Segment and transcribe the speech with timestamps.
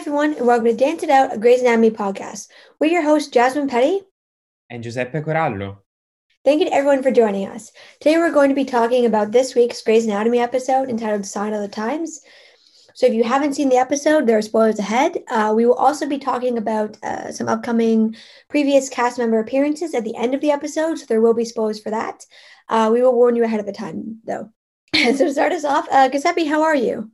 [0.00, 2.48] everyone, and welcome to Dance It Out, a Grey's Anatomy podcast.
[2.78, 4.00] We're your hosts, Jasmine Petty
[4.70, 5.76] and Giuseppe Corallo.
[6.42, 7.70] Thank you to everyone for joining us.
[8.00, 11.60] Today, we're going to be talking about this week's Grey's Anatomy episode entitled Sign of
[11.60, 12.22] the Times.
[12.94, 15.18] So, if you haven't seen the episode, there are spoilers ahead.
[15.28, 18.16] Uh, we will also be talking about uh, some upcoming
[18.48, 21.78] previous cast member appearances at the end of the episode, so there will be spoilers
[21.78, 22.24] for that.
[22.70, 24.48] Uh, we will warn you ahead of the time, though.
[24.94, 27.10] so, to start us off, uh, Giuseppe, how are you?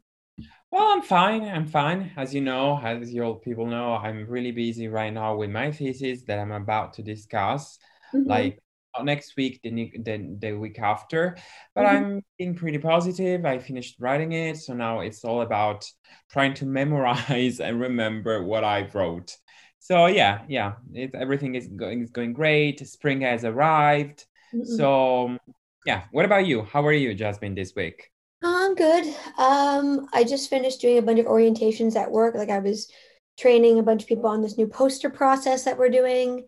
[0.77, 1.43] Well, I'm fine.
[1.45, 2.13] I'm fine.
[2.19, 5.73] As you know, as you all people know, I'm really busy right now with my
[5.73, 7.79] thesis that I'm about to discuss.
[8.15, 8.29] Mm-hmm.
[8.29, 8.63] Like
[9.03, 11.39] next week, the, the, the week after.
[11.75, 11.97] But mm-hmm.
[11.97, 13.47] I'm being pretty positive.
[13.47, 14.59] I finished writing it.
[14.59, 15.91] So now it's all about
[16.31, 19.35] trying to memorize and remember what I wrote.
[19.79, 22.87] So yeah, yeah, it, everything is going, is going great.
[22.87, 24.27] Spring has arrived.
[24.55, 24.77] Mm-hmm.
[24.77, 25.39] So
[25.87, 26.65] yeah, what about you?
[26.65, 28.11] How are you, Jasmine, this week?
[28.43, 29.07] I'm good.
[29.39, 32.35] Um, I just finished doing a bunch of orientations at work.
[32.35, 32.91] Like I was
[33.39, 36.47] training a bunch of people on this new poster process that we're doing.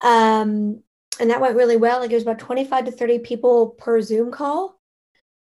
[0.00, 0.82] Um,
[1.18, 2.00] and that went really well.
[2.00, 4.78] Like it was about 25 to 30 people per Zoom call.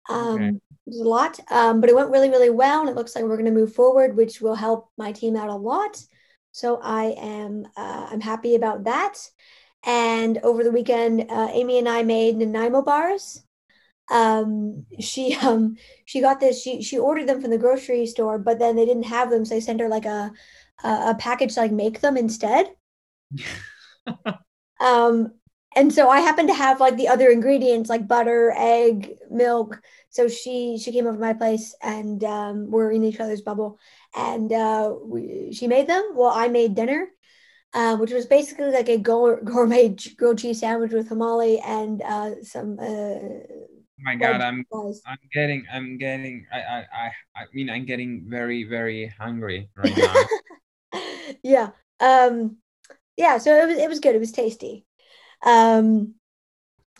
[0.08, 0.48] Um, okay.
[0.48, 2.80] it was a lot, um, but it went really, really well.
[2.80, 5.48] And it looks like we're going to move forward, which will help my team out
[5.48, 6.00] a lot.
[6.52, 9.18] So I am, uh, I'm happy about that.
[9.84, 13.42] And over the weekend, uh, Amy and I made Nanaimo bars
[14.10, 18.58] um she um she got this she she ordered them from the grocery store but
[18.58, 20.32] then they didn't have them so i sent her like a
[20.84, 22.70] a, a package to like make them instead.
[24.78, 25.32] Um
[25.74, 29.80] and so i happened to have like the other ingredients like butter egg milk.
[30.10, 33.78] So she she came over to my place and um we're in each other's bubble.
[34.14, 36.12] And uh we, she made them.
[36.14, 37.08] Well i made dinner
[37.74, 42.78] uh, which was basically like a gourmet grilled cheese sandwich with hamali and uh, some
[42.80, 43.18] uh,
[43.98, 44.64] my god i'm
[45.06, 49.96] i'm getting i'm getting I, I i i mean i'm getting very very hungry right
[49.96, 50.14] now.
[51.42, 52.56] Yeah um
[53.16, 54.84] yeah so it was it was good it was tasty.
[55.44, 56.14] Um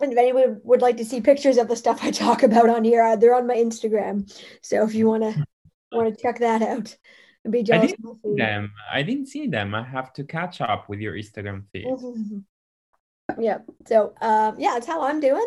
[0.00, 2.84] and if anyone would like to see pictures of the stuff i talk about on
[2.84, 4.31] here uh, they're on my instagram.
[4.62, 5.44] So if you want to
[5.92, 6.97] want to check that out
[7.44, 8.72] and be jealous I didn't see them.
[8.92, 9.75] I didn't see them.
[9.75, 11.87] I have to catch up with your instagram feed.
[11.87, 13.42] Mm-hmm.
[13.42, 15.47] yeah so um yeah that's how i'm doing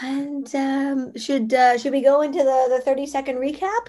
[0.00, 3.88] and um, should uh, should we go into the the thirty second recap?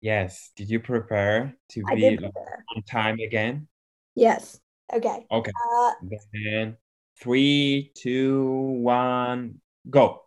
[0.00, 0.52] Yes.
[0.56, 2.64] Did you prepare to be prepare.
[2.76, 3.66] on time again?
[4.14, 4.60] Yes.
[4.92, 5.26] Okay.
[5.30, 5.50] Okay.
[5.72, 5.92] Uh,
[6.32, 6.76] then
[7.18, 8.44] three, two,
[8.82, 10.22] one, go.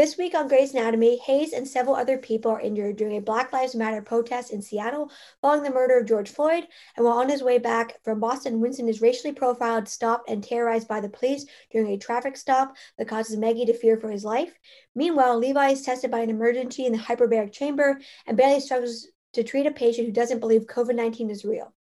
[0.00, 3.52] This week on Grey's Anatomy, Hayes and several other people are injured during a Black
[3.52, 5.12] Lives Matter protest in Seattle
[5.42, 6.66] following the murder of George Floyd.
[6.96, 10.88] And while on his way back from Boston, Winston is racially profiled, stopped, and terrorized
[10.88, 14.58] by the police during a traffic stop that causes Maggie to fear for his life.
[14.94, 19.44] Meanwhile, Levi is tested by an emergency in the hyperbaric chamber, and Bailey struggles to
[19.44, 21.74] treat a patient who doesn't believe COVID 19 is real.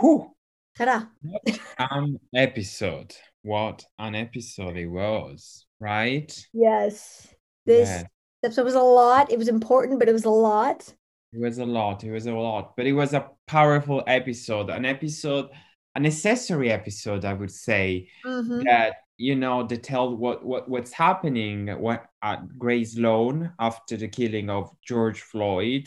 [0.00, 0.34] Whew.
[0.74, 1.02] Ta-da.
[1.20, 3.14] What an episode.
[3.42, 6.34] What an episode it was, right?
[6.54, 7.34] Yes.
[7.68, 8.04] This yeah.
[8.44, 9.30] episode was a lot.
[9.30, 10.92] It was important, but it was a lot.
[11.32, 12.02] It was a lot.
[12.02, 14.70] It was a lot, but it was a powerful episode.
[14.70, 15.50] An episode,
[15.94, 18.08] a necessary episode, I would say.
[18.24, 18.62] Mm-hmm.
[18.62, 24.08] That you know, they tell what what what's happening what at Grey Sloan after the
[24.08, 25.86] killing of George Floyd.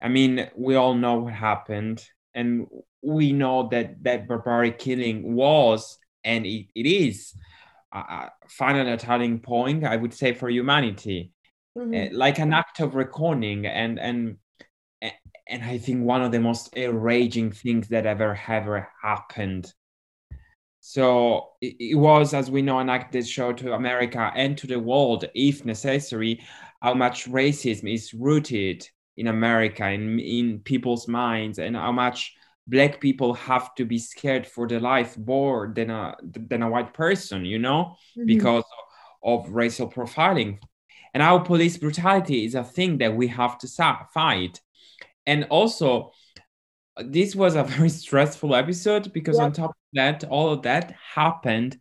[0.00, 2.68] I mean, we all know what happened, and
[3.02, 7.32] we know that that barbaric killing was and it, it is
[7.92, 11.32] uh, final turning point i would say for humanity
[11.76, 12.14] mm-hmm.
[12.14, 14.36] uh, like an act of reckoning and and
[15.00, 19.72] and i think one of the most enraging things that ever ever happened
[20.80, 24.66] so it, it was as we know an act that showed to america and to
[24.66, 26.40] the world if necessary
[26.82, 32.34] how much racism is rooted in america in in people's minds and how much
[32.68, 36.92] black people have to be scared for their life more than a than a white
[36.92, 38.26] person you know mm-hmm.
[38.26, 38.64] because
[39.22, 40.58] of racial profiling
[41.14, 43.66] and our police brutality is a thing that we have to
[44.12, 44.60] fight
[45.26, 46.12] and also
[47.04, 49.44] this was a very stressful episode because yep.
[49.46, 51.78] on top of that all of that happened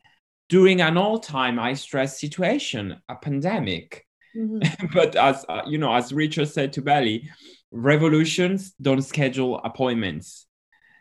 [0.50, 4.86] during an all-time high stress situation a pandemic mm-hmm.
[4.94, 7.30] but as uh, you know as richard said to Bailey
[7.72, 10.47] revolutions don't schedule appointments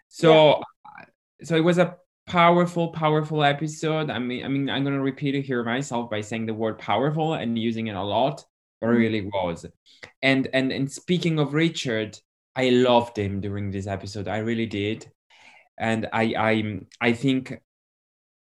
[0.09, 0.61] so
[0.99, 1.05] yeah.
[1.45, 5.35] so it was a powerful powerful episode i mean i mean i'm going to repeat
[5.35, 8.45] it here myself by saying the word powerful and using it a lot
[8.81, 9.01] but it mm-hmm.
[9.01, 9.65] really was
[10.23, 12.19] and and and speaking of richard
[12.57, 15.09] i loved him during this episode i really did
[15.79, 17.61] and i i i think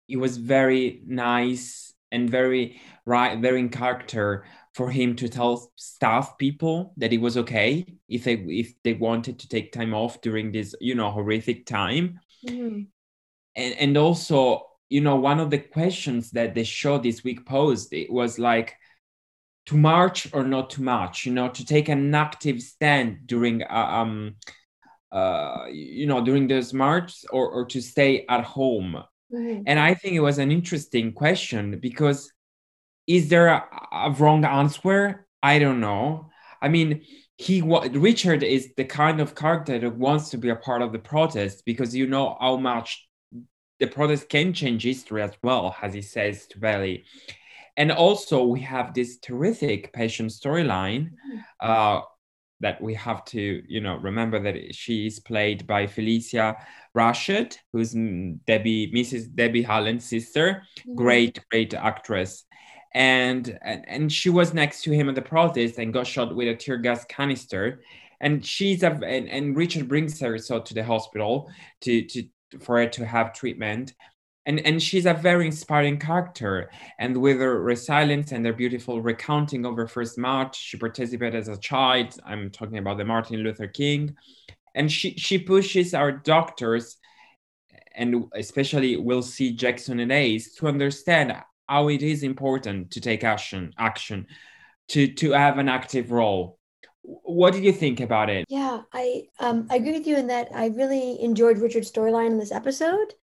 [0.08, 6.38] it was very nice and very right very in character for him to tell staff
[6.38, 10.50] people that it was okay if they if they wanted to take time off during
[10.50, 12.82] this you know horrific time mm-hmm.
[13.56, 17.92] and and also you know one of the questions that the show this week posed
[17.92, 18.74] it was like
[19.66, 23.88] to march or not to march you know to take an active stand during uh,
[24.00, 24.34] um
[25.12, 29.02] uh you know during those marches or or to stay at home
[29.32, 29.62] mm-hmm.
[29.66, 32.32] and i think it was an interesting question because
[33.06, 35.26] is there a, a wrong answer?
[35.42, 36.30] I don't know.
[36.60, 37.02] I mean,
[37.36, 40.98] he Richard is the kind of character that wants to be a part of the
[40.98, 43.08] protest because you know how much
[43.80, 47.04] the protest can change history as well, as he says to Belly.
[47.76, 51.38] And also, we have this terrific patient storyline mm-hmm.
[51.58, 52.02] uh,
[52.60, 56.56] that we have to, you know, remember that she is played by Phylicia
[56.96, 59.34] Rashad, who's Debbie, Mrs.
[59.34, 60.62] Debbie Allen's sister.
[60.80, 60.94] Mm-hmm.
[60.94, 62.44] Great, great actress
[62.94, 66.48] and, and and she was next to him at the protest and got shot with
[66.48, 67.80] a tear gas canister.
[68.20, 71.50] And she's a and, and richard brings her so to the hospital
[71.82, 72.24] to to
[72.60, 73.94] for her to have treatment.
[74.44, 76.70] And and she's a very inspiring character.
[76.98, 81.48] And with her resilience and her beautiful recounting of her first march she participated as
[81.48, 82.18] a child.
[82.24, 84.16] I'm talking about the martin luther king.
[84.74, 86.98] And she she pushes our doctors
[87.94, 91.34] and especially we'll see jackson and ace to understand
[91.72, 94.26] how it is important to take action action
[94.88, 96.58] to to have an active role
[97.02, 100.48] what did you think about it yeah i um i agree with you in that
[100.54, 103.14] i really enjoyed richard's storyline in this episode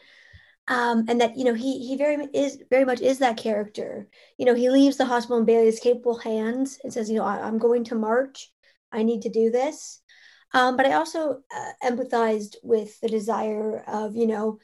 [0.68, 4.06] um, and that you know he he very is very much is that character.
[4.36, 7.48] You know, he leaves the hospital in Bailey's capable hands and says, you know, I,
[7.48, 8.52] am going to march.
[8.92, 10.02] I need to do this.
[10.52, 14.58] Um, but I also uh, empathized with the desire of you know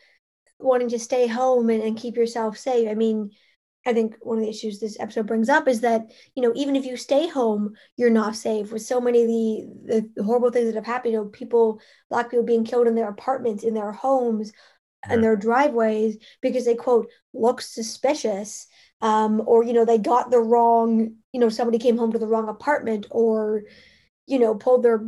[0.58, 2.88] wanting to stay home and, and keep yourself safe.
[2.88, 3.31] I mean,
[3.86, 6.76] I think one of the issues this episode brings up is that you know even
[6.76, 8.72] if you stay home, you're not safe.
[8.72, 12.31] With so many of the the horrible things that have happened, you know, people, black
[12.31, 14.52] people being killed in their apartments, in their homes,
[15.10, 18.66] in their driveways because they quote look suspicious,
[19.00, 22.26] um, or you know they got the wrong, you know, somebody came home to the
[22.26, 23.64] wrong apartment, or
[24.26, 25.04] you know pulled their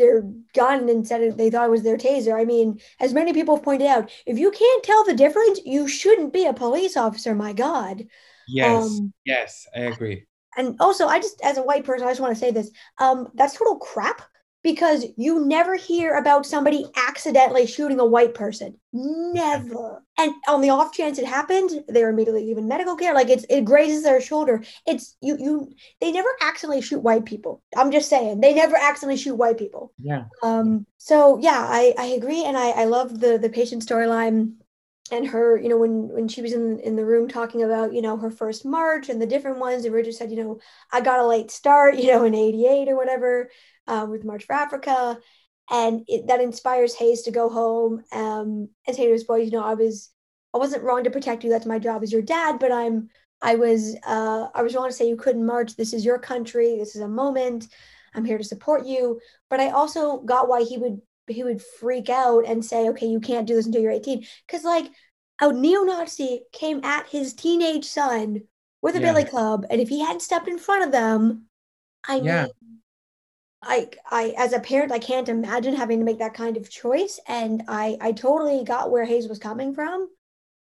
[0.00, 0.22] their
[0.54, 2.34] gun and said they thought it was their taser.
[2.34, 5.86] I mean, as many people have pointed out, if you can't tell the difference, you
[5.86, 7.34] shouldn't be a police officer.
[7.34, 8.06] My God.
[8.48, 8.84] Yes.
[8.84, 10.26] Um, yes, I agree.
[10.56, 12.72] And also, I just, as a white person, I just want to say this.
[12.98, 14.22] Um, that's total crap
[14.62, 18.78] because you never hear about somebody accidentally shooting a white person.
[18.92, 20.02] Never.
[20.18, 23.14] And on the off chance it happened, they're immediately given medical care.
[23.14, 24.62] Like it's it grazes their shoulder.
[24.86, 27.62] It's you you they never accidentally shoot white people.
[27.74, 29.92] I'm just saying they never accidentally shoot white people.
[30.02, 30.24] Yeah.
[30.42, 30.86] Um.
[30.98, 34.54] So yeah, I I agree, and I I love the the patient storyline
[35.12, 38.02] and her, you know, when when she was in in the room talking about, you
[38.02, 40.60] know, her first march and the different ones, and Richard said, you know,
[40.92, 43.50] I got a late start, you know, in '88 or whatever
[43.90, 45.18] uh, with March for Africa,
[45.70, 49.52] and it, that inspires Hayes to go home um, and say to his boys, you
[49.52, 50.10] know, I was
[50.54, 51.50] I wasn't wrong to protect you.
[51.50, 53.08] That's my job as your dad, but I'm
[53.42, 55.76] I was uh, I was wrong to say you couldn't march.
[55.76, 56.76] This is your country.
[56.78, 57.68] This is a moment.
[58.14, 59.20] I'm here to support you.
[59.48, 63.20] But I also got why he would he would freak out and say, okay, you
[63.20, 64.24] can't do this until you're 18.
[64.46, 64.86] Because like
[65.40, 68.42] a neo-Nazi came at his teenage son
[68.82, 69.12] with a yeah.
[69.12, 71.46] billy club, and if he hadn't stepped in front of them,
[72.06, 72.42] I yeah.
[72.44, 72.79] mean,
[73.62, 77.20] I I as a parent I can't imagine having to make that kind of choice
[77.28, 80.08] and I I totally got where Hayes was coming from.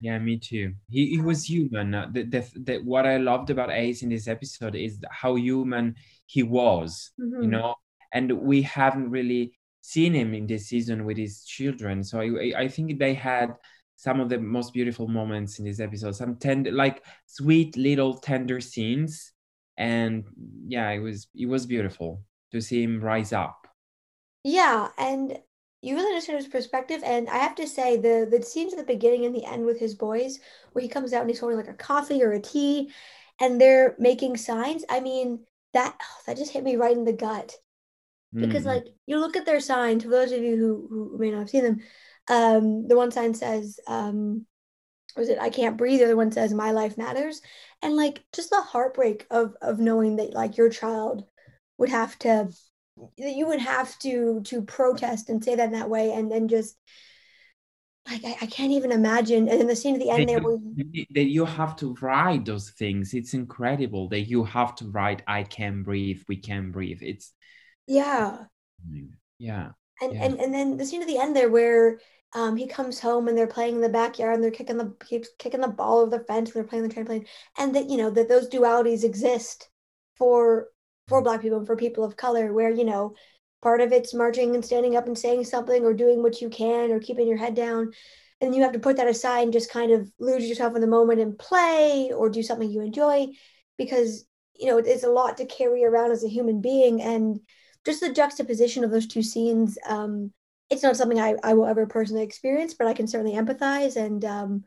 [0.01, 0.73] Yeah, me too.
[0.89, 1.93] He he was human.
[1.93, 5.95] Uh, the, the, the, what I loved about Hayes in this episode is how human
[6.25, 7.43] he was, mm-hmm.
[7.43, 7.75] you know,
[8.11, 12.03] and we haven't really seen him in this season with his children.
[12.03, 13.53] So I I think they had
[13.95, 18.59] some of the most beautiful moments in this episode, some tender like sweet little tender
[18.59, 19.31] scenes
[19.77, 20.25] and
[20.67, 23.67] yeah, it was it was beautiful to see him rise up.
[24.43, 25.37] Yeah, and
[25.81, 27.01] you really understand his perspective.
[27.03, 29.79] And I have to say, the the scenes at the beginning and the end with
[29.79, 30.39] his boys,
[30.73, 32.91] where he comes out and he's holding like a coffee or a tea,
[33.39, 34.85] and they're making signs.
[34.89, 37.55] I mean, that oh, that just hit me right in the gut.
[38.33, 38.67] Because mm.
[38.67, 41.49] like you look at their signs, for those of you who, who may not have
[41.49, 41.81] seen them,
[42.29, 44.45] um, the one sign says, um,
[45.17, 47.41] was it I can't breathe, the other one says my life matters.
[47.81, 51.25] And like just the heartbreak of of knowing that like your child
[51.81, 52.49] would have to
[53.17, 56.77] you would have to to protest and say that in that way and then just
[58.09, 59.47] like I, I can't even imagine.
[59.47, 60.59] And then the scene at the end that there was
[61.11, 63.13] that you have to write those things.
[63.13, 66.99] It's incredible that you have to write i can breathe we can breathe.
[67.01, 67.33] It's
[67.87, 68.45] yeah.
[69.37, 69.69] yeah.
[70.01, 70.23] And yeah.
[70.25, 71.99] and and then the scene at the end there where
[72.33, 75.29] um, he comes home and they're playing in the backyard and they're kicking the keeps
[75.37, 77.27] kicking the ball over the fence and they're playing the trampoline.
[77.57, 79.69] And that you know that those dualities exist
[80.17, 80.67] for
[81.11, 83.13] for black people and for people of color where you know
[83.61, 86.89] part of it's marching and standing up and saying something or doing what you can
[86.89, 87.91] or keeping your head down.
[88.39, 90.87] And you have to put that aside and just kind of lose yourself in the
[90.87, 93.27] moment and play or do something you enjoy
[93.77, 94.25] because
[94.55, 97.01] you know it's a lot to carry around as a human being.
[97.01, 97.41] And
[97.85, 100.31] just the juxtaposition of those two scenes um,
[100.69, 103.97] it's not something I, I will ever personally experience but i can certainly empathize.
[103.97, 104.63] And um,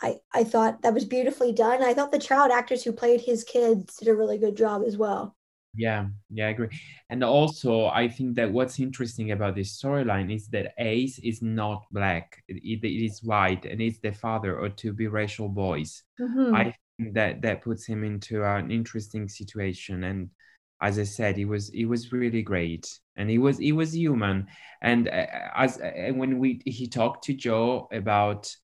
[0.00, 1.82] I, I thought that was beautifully done.
[1.82, 4.96] I thought the child actors who played his kids did a really good job as
[4.96, 5.36] well
[5.74, 6.68] yeah, yeah, I agree.
[7.08, 11.86] And also, I think that what's interesting about this storyline is that Ace is not
[11.90, 16.02] black; it, it is white, and it's the father of two biracial boys.
[16.20, 16.54] Mm-hmm.
[16.54, 20.04] I think that that puts him into an interesting situation.
[20.04, 20.30] And
[20.82, 22.86] as I said, he was he was really great,
[23.16, 24.48] and he was he was human.
[24.82, 25.26] And uh,
[25.56, 28.54] as uh, when we he talked to Joe about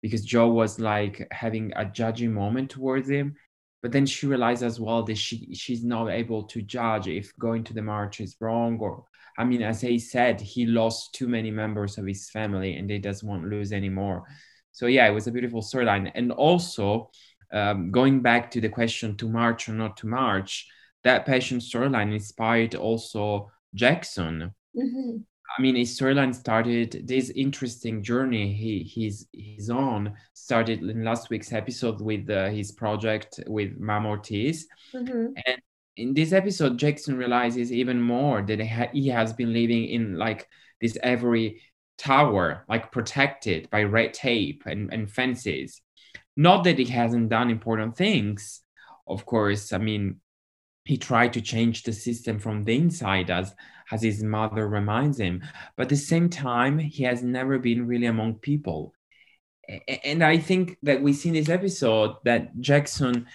[0.00, 3.36] because Joe was like having a judging moment towards him
[3.82, 7.64] but then she realized as well that she she's not able to judge if going
[7.64, 9.04] to the march is wrong or
[9.38, 12.98] i mean as he said he lost too many members of his family and he
[12.98, 14.24] doesn't want to lose anymore.
[14.72, 16.10] So yeah it was a beautiful storyline.
[16.14, 17.10] And also
[17.52, 20.66] um, going back to the question to march or not to march
[21.04, 24.54] that passion storyline inspired also jackson.
[24.76, 25.18] Mm-hmm.
[25.56, 31.30] I mean, his storyline started this interesting journey he he's he's on started in last
[31.30, 35.32] week's episode with uh, his project with Mama Ortiz, mm-hmm.
[35.46, 35.62] and
[35.96, 40.16] in this episode, Jackson realizes even more that he, ha- he has been living in
[40.16, 40.48] like
[40.80, 41.60] this every
[41.98, 45.80] tower, like protected by red tape and, and fences.
[46.36, 48.62] Not that he hasn't done important things,
[49.06, 49.72] of course.
[49.72, 50.20] I mean,
[50.84, 53.54] he tried to change the system from the inside as
[53.92, 55.42] as his mother reminds him.
[55.76, 58.94] But at the same time, he has never been really among people.
[60.04, 63.26] And I think that we see in this episode that Jackson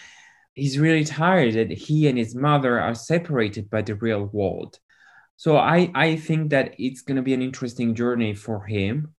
[0.56, 4.80] is really tired that he and his mother are separated by the real world.
[5.38, 9.14] So I, I think that it's going to be an interesting journey for him.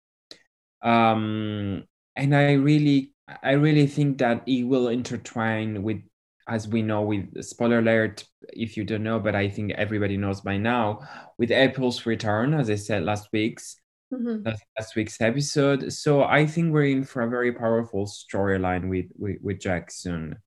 [0.82, 1.84] Um,
[2.16, 3.14] and I really
[3.44, 6.02] I really think that he will intertwine with
[6.48, 8.24] as we know with spoiler alert
[8.54, 11.00] if you don't know but i think everybody knows by now
[11.38, 13.78] with april's return as i said last week's
[14.14, 14.48] mm-hmm.
[14.78, 15.92] last, week's episode.
[15.92, 20.38] So i think we're in for a very powerful storyline with, with, with jackson.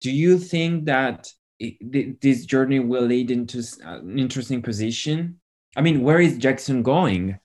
[0.00, 1.28] Do you think that
[1.58, 5.40] it, this journey will lead into an interesting position?
[5.76, 7.38] I mean where is jackson going?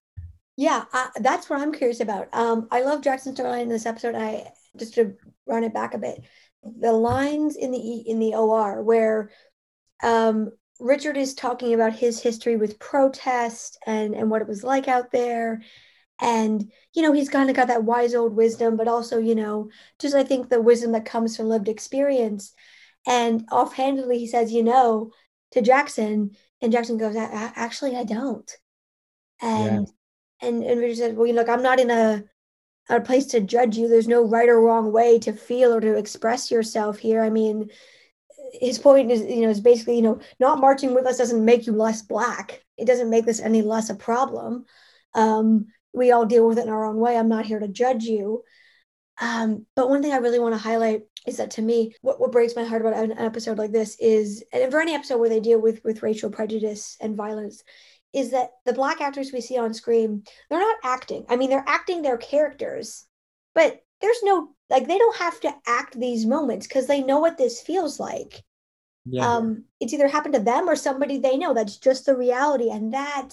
[0.58, 2.34] Yeah uh, that's what i'm curious about.
[2.34, 4.16] Um, i love jackson's storyline in this episode.
[4.16, 5.14] I just to
[5.48, 6.24] run it back a bit
[6.80, 9.30] the lines in the in the OR where
[10.04, 14.88] um, Richard is talking about his history with protest and and what it was like
[14.88, 15.62] out there,
[16.20, 19.70] and you know he's kind of got that wise old wisdom, but also you know
[20.00, 22.54] just I think the wisdom that comes from lived experience.
[23.08, 25.12] And offhandedly, he says, you know,
[25.52, 28.52] to Jackson, and Jackson goes, actually, I don't.
[29.42, 29.88] And
[30.42, 30.48] yeah.
[30.48, 32.24] and and Richard said, well, you look, I'm not in a
[32.90, 33.88] a place to judge you.
[33.88, 37.24] There's no right or wrong way to feel or to express yourself here.
[37.24, 37.70] I mean,
[38.54, 41.66] his point is, you know, is basically, you know, not marching with us doesn't make
[41.66, 42.64] you less black.
[42.78, 44.66] It doesn't make this any less a problem.
[45.14, 47.18] Um, we all deal with it in our own way.
[47.18, 48.44] I'm not here to judge you.
[49.20, 52.32] Um, but one thing I really want to highlight is that to me, what, what
[52.32, 55.40] breaks my heart about an episode like this is, and for any episode where they
[55.40, 57.64] deal with with racial prejudice and violence,
[58.16, 61.26] is that the black actors we see on screen, they're not acting.
[61.30, 63.06] I mean, they're acting their characters,
[63.54, 67.38] but there's no like they don't have to act these moments because they know what
[67.38, 68.42] this feels like.
[69.06, 69.28] Yeah.
[69.28, 71.54] Um, it's either happened to them or somebody they know.
[71.54, 73.30] That's just the reality, and that,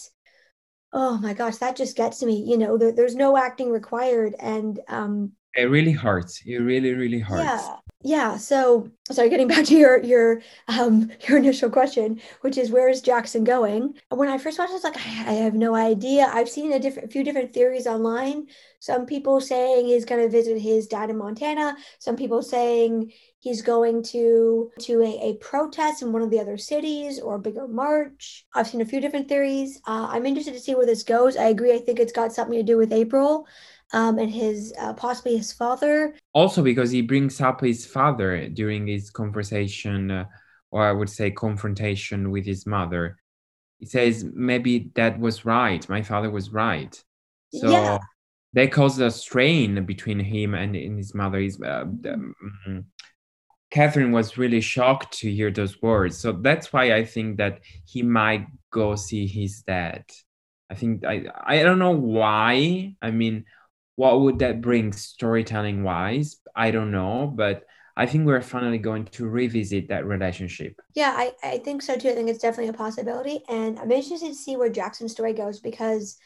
[0.93, 2.45] oh my gosh, that just gets to me.
[2.47, 6.43] You know, there, there's no acting required, and um, it really hurts.
[6.45, 7.45] It really, really hurts.
[7.45, 12.71] Yeah, yeah so sorry getting back to your your um your initial question which is
[12.71, 13.95] where is jackson going?
[14.11, 16.31] When i first watched it, i was like i have no idea.
[16.33, 18.47] I've seen a different few different theories online.
[18.81, 21.77] Some people saying he's going to visit his dad in montana.
[22.01, 26.57] Some people saying he's going to to a, a protest in one of the other
[26.57, 28.45] cities or a bigger march.
[28.55, 29.81] I've seen a few different theories.
[29.87, 31.37] Uh, i'm interested to see where this goes.
[31.37, 33.47] I agree i think it's got something to do with april
[33.93, 36.15] um, and his uh, possibly his father.
[36.33, 40.25] Also, because he brings up his father during his conversation, uh,
[40.71, 43.19] or I would say confrontation with his mother.
[43.79, 45.87] He says maybe that was right.
[45.89, 47.03] My father was right.
[47.53, 47.99] So yeah.
[48.55, 51.39] that caused a strain between him and, and his mother.
[51.39, 52.87] His, uh, um,
[53.71, 56.17] Catherine was really shocked to hear those words.
[56.19, 60.05] So that's why I think that he might go see his dad.
[60.71, 62.95] I think I I don't know why.
[63.03, 63.45] I mean,
[63.97, 66.39] what would that bring storytelling wise?
[66.55, 67.65] I don't know, but
[67.97, 70.81] I think we're finally going to revisit that relationship.
[70.95, 72.09] Yeah, I, I think so too.
[72.09, 73.43] I think it's definitely a possibility.
[73.49, 76.17] And I'm interested to see where Jackson's story goes because,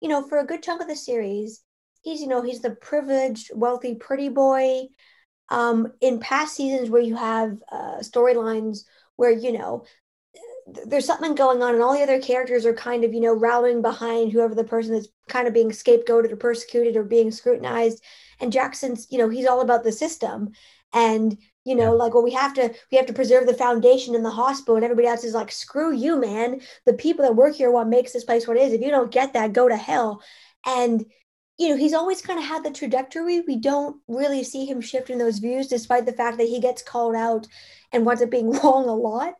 [0.00, 1.62] you know, for a good chunk of the series,
[2.02, 4.84] he's, you know, he's the privileged, wealthy, pretty boy.
[5.50, 8.84] Um, in past seasons where you have uh, storylines
[9.16, 9.84] where, you know,
[10.66, 13.82] there's something going on and all the other characters are kind of you know rallying
[13.82, 18.02] behind whoever the person that's kind of being scapegoated or persecuted or being scrutinized.
[18.40, 20.50] And jackson's you know he's all about the system.
[20.92, 24.22] And you know like well we have to we have to preserve the foundation in
[24.22, 26.60] the hospital and everybody else is like screw you man.
[26.86, 28.72] The people that work here what makes this place what it is.
[28.72, 30.22] If you don't get that go to hell.
[30.66, 31.04] And
[31.58, 33.40] you know he's always kind of had the trajectory.
[33.40, 37.14] We don't really see him shifting those views despite the fact that he gets called
[37.14, 37.46] out
[37.92, 39.34] and winds up being wrong a lot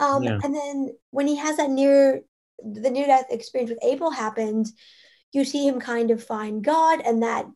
[0.00, 0.38] um, yeah.
[0.42, 2.22] and then when he has that near
[2.58, 4.72] the near death experience with april happens
[5.32, 7.46] you see him kind of find god and that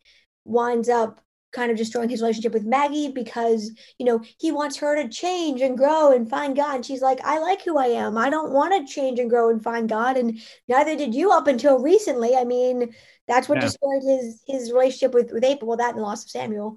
[0.44, 1.20] winds up
[1.54, 5.62] kind of destroying his relationship with Maggie because, you know, he wants her to change
[5.62, 6.76] and grow and find God.
[6.76, 8.18] And she's like, I like who I am.
[8.18, 10.16] I don't want to change and grow and find God.
[10.16, 12.36] And neither did you up until recently.
[12.36, 12.92] I mean,
[13.26, 13.62] that's what yeah.
[13.62, 16.76] destroyed his his relationship with, with April, well, that and the loss of Samuel.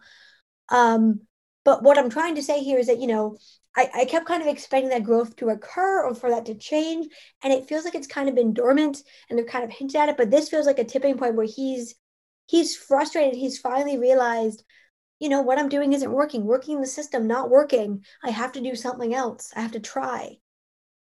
[0.69, 1.21] Um,
[1.65, 3.37] but what I'm trying to say here is that, you know,
[3.77, 7.07] I, I kept kind of expecting that growth to occur or for that to change.
[7.43, 10.09] And it feels like it's kind of been dormant and they've kind of hinted at
[10.09, 10.17] it.
[10.17, 11.93] But this feels like a tipping point where he's
[12.47, 13.35] he's frustrated.
[13.35, 14.63] He's finally realized,
[15.19, 16.43] you know, what I'm doing isn't working.
[16.43, 18.03] Working the system, not working.
[18.23, 19.53] I have to do something else.
[19.55, 20.37] I have to try.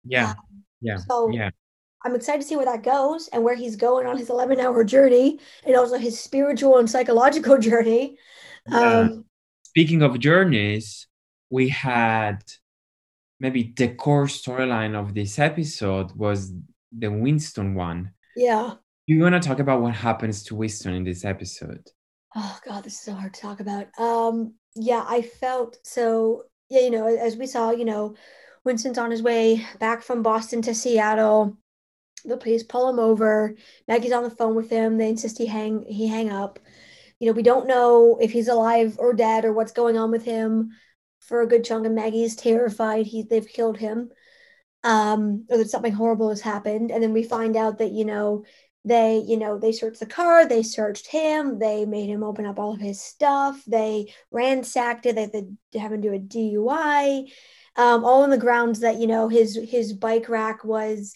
[0.03, 0.31] Yeah.
[0.31, 0.35] Um,
[0.81, 0.97] yeah.
[0.97, 1.51] So yeah.
[2.03, 4.83] I'm excited to see where that goes and where he's going on his 11 hour
[4.83, 8.17] journey and also his spiritual and psychological journey.
[8.69, 9.25] Um,
[9.63, 11.07] Speaking of journeys,
[11.49, 12.43] we had
[13.39, 16.53] maybe the core storyline of this episode was
[16.91, 18.11] the Winston one.
[18.35, 18.75] Yeah
[19.07, 21.87] you want to talk about what happens to Winston in this episode?
[22.35, 23.87] Oh God, this is so hard to talk about.
[23.99, 26.43] Um, yeah, I felt so.
[26.69, 28.15] Yeah, you know, as we saw, you know,
[28.63, 31.57] Winston's on his way back from Boston to Seattle.
[32.25, 33.55] The police pull him over.
[33.87, 34.97] Maggie's on the phone with him.
[34.97, 36.59] They insist he hang he hang up.
[37.19, 40.25] You know, we don't know if he's alive or dead or what's going on with
[40.25, 40.71] him.
[41.27, 43.07] For a good chunk, and Maggie's terrified.
[43.07, 44.11] He they've killed him,
[44.83, 46.91] um, or that something horrible has happened.
[46.91, 48.43] And then we find out that you know
[48.85, 52.59] they you know they searched the car they searched him they made him open up
[52.59, 55.25] all of his stuff they ransacked it they,
[55.73, 57.31] they have him do a dui
[57.77, 61.15] um, all on the grounds that you know his his bike rack was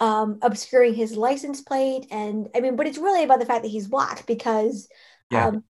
[0.00, 3.70] um, obscuring his license plate and i mean but it's really about the fact that
[3.70, 4.88] he's black because
[5.30, 5.48] yeah.
[5.48, 5.64] um,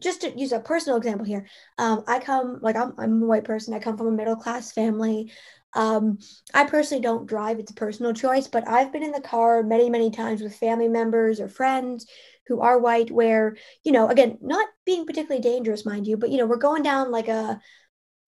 [0.00, 1.46] just to use a personal example here
[1.78, 3.74] um, i come like I'm, I'm a white person.
[3.74, 5.32] I come from a middle class family.
[5.74, 6.18] Um,
[6.54, 9.90] I personally don't drive, it's a personal choice, but I've been in the car many,
[9.90, 12.06] many times with family members or friends
[12.46, 16.38] who are white, where, you know, again, not being particularly dangerous, mind you, but, you
[16.38, 17.60] know, we're going down like a,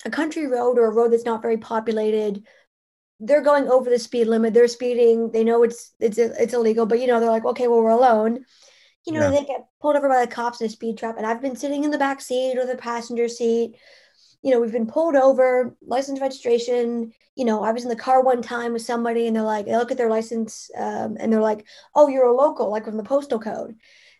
[0.04, 2.44] a country road or a road that's not very populated.
[3.20, 7.00] They're going over the speed limit, they're speeding, they know it's it's it's illegal, but
[7.00, 8.44] you know, they're like, okay, well, we're alone.
[9.06, 9.30] You know, yeah.
[9.30, 11.84] they get pulled over by the cops in a speed trap, and I've been sitting
[11.84, 13.76] in the back seat or the passenger seat
[14.42, 17.12] you know, we've been pulled over, license registration.
[17.36, 19.76] You know, I was in the car one time with somebody and they're like, they
[19.76, 23.02] look at their license um, and they're like, oh, you're a local, like from the
[23.02, 23.76] postal code.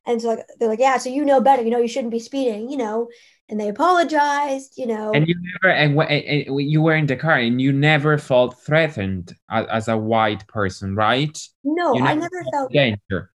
[0.07, 2.19] And so like, they're like, yeah, so you know better, you know, you shouldn't be
[2.19, 3.09] speeding, you know,
[3.49, 5.13] and they apologized, you know.
[5.13, 9.35] And you never, and, and you were in the car and you never felt threatened
[9.51, 11.39] as, as a white person, right?
[11.65, 13.31] No, never I never felt danger.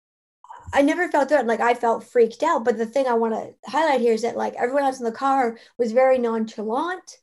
[0.73, 1.47] I never felt threatened.
[1.47, 2.65] Like I felt freaked out.
[2.65, 5.11] But the thing I want to highlight here is that like everyone else in the
[5.11, 7.19] car was very nonchalant.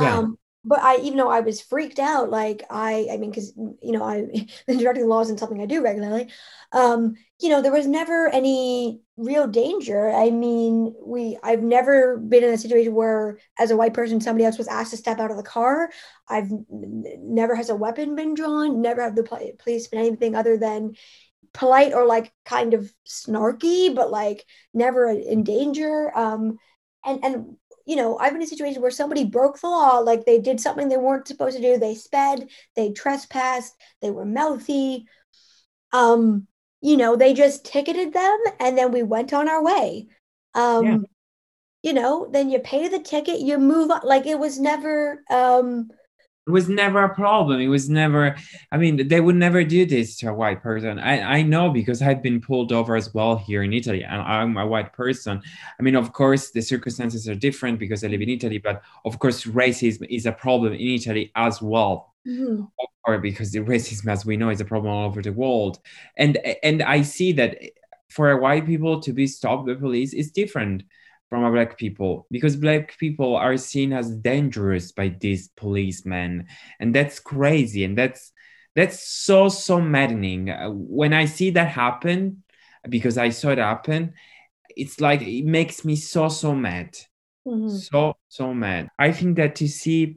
[0.00, 0.18] Yeah.
[0.18, 3.92] Um, but I, even though I was freaked out, like I, I mean, because you
[3.92, 4.26] know, I
[4.66, 6.28] interacting the laws and something I do regularly.
[6.72, 10.10] Um, you know, there was never any real danger.
[10.10, 14.44] I mean, we, I've never been in a situation where, as a white person, somebody
[14.44, 15.90] else was asked to step out of the car.
[16.28, 18.80] I've never has a weapon been drawn.
[18.80, 20.94] Never have the police been anything other than
[21.56, 26.16] polite or like kind of snarky, but like never in danger.
[26.16, 26.58] Um,
[27.04, 30.24] and and you know, I've been in a situation where somebody broke the law, like
[30.24, 31.78] they did something they weren't supposed to do.
[31.78, 35.06] They sped, they trespassed, they were mouthy.
[35.92, 36.46] Um,
[36.82, 40.08] you know, they just ticketed them, and then we went on our way.
[40.54, 40.98] Um, yeah.
[41.82, 44.00] you know, then you pay the ticket, you move on.
[44.04, 45.88] Like it was never um
[46.46, 47.60] it was never a problem.
[47.60, 48.36] It was never
[48.70, 50.98] i mean they would never do this to a white person.
[50.98, 54.56] I i know because i've been pulled over as well here in italy and i'm
[54.56, 55.42] a white person.
[55.78, 59.18] I mean of course the circumstances are different because i live in italy but of
[59.18, 62.12] course racism is a problem in italy as well.
[62.26, 62.64] Mm-hmm.
[63.04, 65.78] or because the racism as we know is a problem all over the world.
[66.16, 67.56] And and i see that
[68.08, 70.82] for white people to be stopped by police is different
[71.30, 76.46] from a black people because black people are seen as dangerous by these policemen
[76.80, 78.32] and that's crazy and that's
[78.74, 80.50] that's so so maddening.
[80.50, 82.42] Uh, when i see that happen
[82.88, 84.12] because i saw it happen
[84.76, 86.96] it's like it makes me so so mad.
[87.46, 87.68] Mm-hmm.
[87.68, 88.88] so so mad.
[88.98, 90.16] I think that to see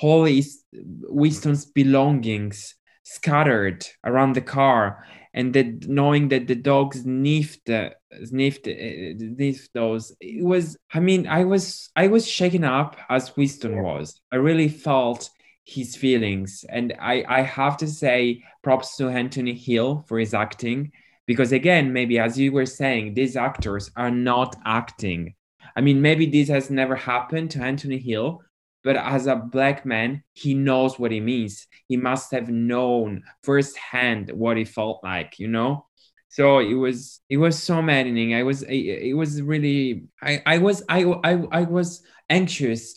[0.00, 0.28] all
[0.72, 5.04] winston's belongings scattered around the car
[5.36, 7.90] and that knowing that the dogs sniffed uh,
[8.24, 13.36] sniffed uh, sniffed those it was i mean i was i was shaken up as
[13.36, 14.20] winston was.
[14.32, 15.30] I really felt
[15.64, 16.64] his feelings.
[16.68, 20.90] And i i have to say props to anthony hill for his acting
[21.26, 25.34] because again maybe as you were saying these actors are not acting.
[25.76, 28.42] I mean maybe this has never happened to anthony hill
[28.86, 31.66] but as a black man, he knows what it means.
[31.88, 35.86] He must have known firsthand what it felt like, you know?
[36.28, 38.36] So it was it was so maddening.
[38.36, 38.76] I was it,
[39.10, 42.96] it was really I I was I I, I was anxious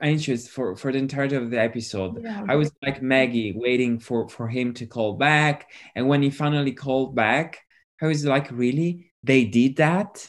[0.00, 2.42] anxious for for the entirety of the episode yeah.
[2.48, 6.72] i was like maggie waiting for for him to call back and when he finally
[6.72, 7.60] called back
[8.02, 10.28] i was like really they did that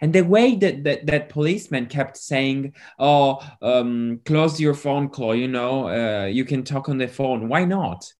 [0.00, 5.34] and the way that that, that policeman kept saying oh um, close your phone call
[5.34, 7.48] you know uh, you can talk on the phone.
[7.48, 8.12] Why not?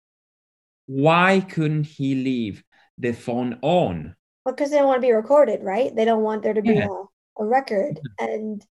[0.87, 2.63] Why couldn't he leave
[2.99, 4.15] the phone on?
[4.45, 5.95] Well because they don't want to be recorded right?
[5.95, 6.87] They don't want there to be yeah.
[6.87, 8.01] a, a record.
[8.19, 8.65] And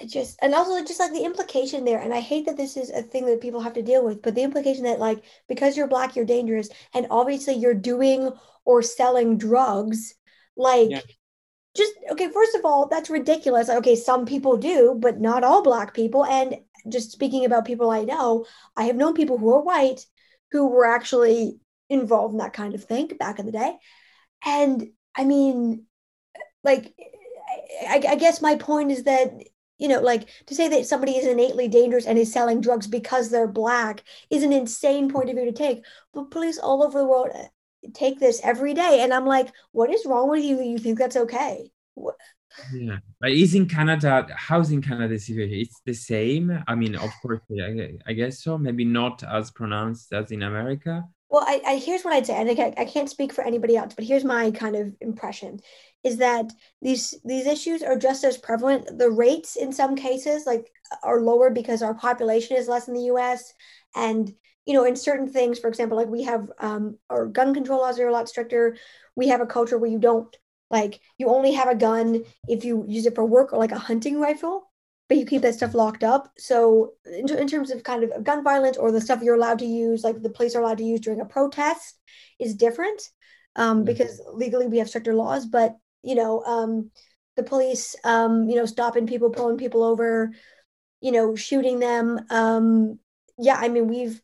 [0.00, 2.90] I just and also just like the implication there and i hate that this is
[2.90, 5.86] a thing that people have to deal with but the implication that like because you're
[5.88, 8.30] black you're dangerous and obviously you're doing
[8.66, 10.12] or selling drugs
[10.54, 11.00] like yeah
[11.76, 13.68] just okay first of all that's ridiculous.
[13.68, 16.24] Okay some people do but not all black people.
[16.24, 16.56] And
[16.88, 20.06] just speaking about people i know i have known people who are white
[20.52, 21.58] who were actually
[21.88, 23.76] involved in that kind of thing back in the day.
[24.44, 25.86] And i mean
[26.62, 26.94] like
[27.88, 29.32] I, I guess my point is that
[29.78, 33.30] you know like to say that somebody is innately dangerous and is selling drugs because
[33.30, 35.84] they're black is an insane point of view to take.
[36.12, 37.30] But police all over the world
[37.94, 40.60] take this every day and i'm like what is wrong with you?
[40.62, 41.70] You think that's okay?
[42.74, 42.98] Yeah.
[43.20, 45.58] But is in canada how's in canada situation?
[45.58, 46.62] It's the same?
[46.66, 48.56] I mean of course I, I guess so.
[48.56, 51.04] Maybe not as pronounced as in america?
[51.28, 53.94] Well I, I here's what i'd say and I, I can't speak for anybody else
[53.94, 55.60] but here's my kind of impression
[56.06, 58.96] is that these these issues are just as prevalent.
[58.96, 60.70] The rates in some cases like
[61.02, 63.52] are lower because our population is less in the us
[63.96, 64.32] and
[64.66, 67.98] you know, in certain things, for example, like we have um, our gun control laws
[67.98, 68.76] are a lot stricter.
[69.14, 70.36] We have a culture where you don't
[70.68, 73.78] like you only have a gun if you use it for work or like a
[73.78, 74.70] hunting rifle,
[75.08, 76.32] but you keep that stuff locked up.
[76.36, 79.66] So in, in terms of kind of gun violence or the stuff you're allowed to
[79.66, 82.00] use, like the police are allowed to use during a protest,
[82.40, 83.00] is different
[83.54, 85.46] um, because legally we have stricter laws.
[85.46, 86.90] But you know, um,
[87.36, 90.32] the police, um, you know, stopping people, pulling people over,
[91.00, 92.20] you know, shooting them.
[92.30, 92.98] Um,
[93.38, 94.20] yeah, I mean, we've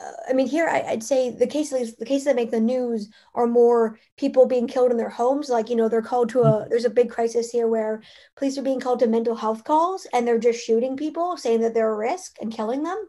[0.00, 3.08] uh, I mean, here I, would say the cases the cases that make the news
[3.34, 5.48] are more people being killed in their homes.
[5.48, 6.70] Like you know, they're called to a mm-hmm.
[6.70, 8.02] there's a big crisis here where
[8.36, 11.74] police are being called to mental health calls and they're just shooting people, saying that
[11.74, 13.08] they're a risk and killing them.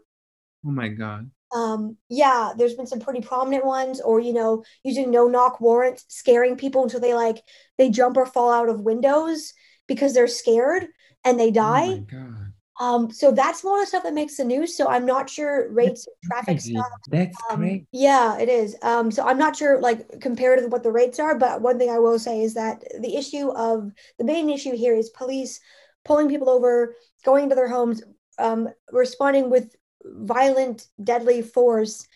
[0.65, 1.29] Oh my god.
[1.55, 6.05] Um, yeah, there's been some pretty prominent ones, or you know, using no knock warrants,
[6.07, 7.41] scaring people until they like
[7.77, 9.53] they jump or fall out of windows
[9.87, 10.87] because they're scared
[11.25, 11.85] and they die.
[11.85, 12.48] Oh my god
[12.79, 14.75] um, so that's more of the stuff that makes the news.
[14.75, 16.85] So I'm not sure rates of traffic stuff.
[17.09, 17.85] That's um, great.
[17.91, 18.77] Yeah, it is.
[18.81, 21.89] Um, so I'm not sure like compared to what the rates are, but one thing
[21.89, 25.59] I will say is that the issue of the main issue here is police
[26.05, 28.01] pulling people over, going into their homes,
[28.37, 32.07] um, responding with violent, deadly force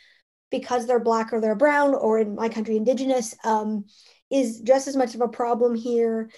[0.49, 3.84] because they're black or they're brown or in my country indigenous um,
[4.32, 6.30] is just as much of a problem here.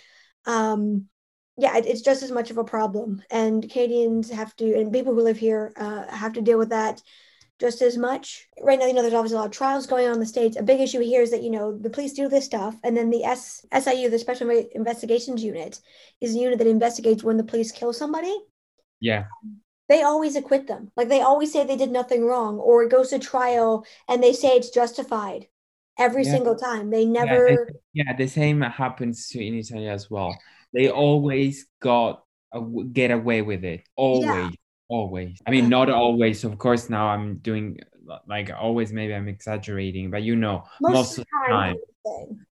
[0.45, 1.07] Um,
[1.57, 5.21] yeah, it's just as much of a problem, and Canadians have to, and people who
[5.21, 7.01] live here uh, have to deal with that
[7.59, 8.47] just as much.
[8.61, 10.57] Right now, you know, there's obviously a lot of trials going on in the states.
[10.57, 13.09] A big issue here is that you know the police do this stuff, and then
[13.09, 15.79] the S- SIU, the Special Investigations Unit,
[16.19, 18.35] is a unit that investigates when the police kill somebody.
[18.99, 19.25] Yeah.
[19.87, 20.91] They always acquit them.
[20.97, 24.33] Like they always say they did nothing wrong, or it goes to trial and they
[24.33, 25.47] say it's justified
[25.97, 26.31] every yeah.
[26.31, 26.89] single time.
[26.89, 27.69] They never.
[27.93, 30.35] Yeah, yeah, the same happens to in Italy as well
[30.75, 32.23] they always got
[32.91, 33.83] get away with it.
[33.95, 34.49] Always, yeah.
[34.89, 35.41] always.
[35.47, 36.43] I mean, not always.
[36.43, 37.79] Of course, now I'm doing
[38.27, 38.93] like always.
[38.93, 41.75] Maybe I'm exaggerating, but you know, most, most of the time.
[41.75, 41.75] time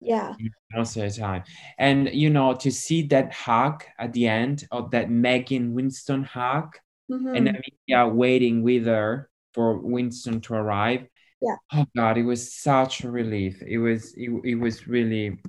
[0.00, 0.34] yeah.
[0.72, 1.44] Most of the time.
[1.78, 6.76] And you know, to see that hug at the end of that Megan Winston hug,
[7.10, 7.34] mm-hmm.
[7.34, 11.06] and Amelia waiting with her for Winston to arrive.
[11.42, 11.56] Yeah.
[11.72, 13.62] Oh God, it was such a relief.
[13.66, 15.40] It was it, it was really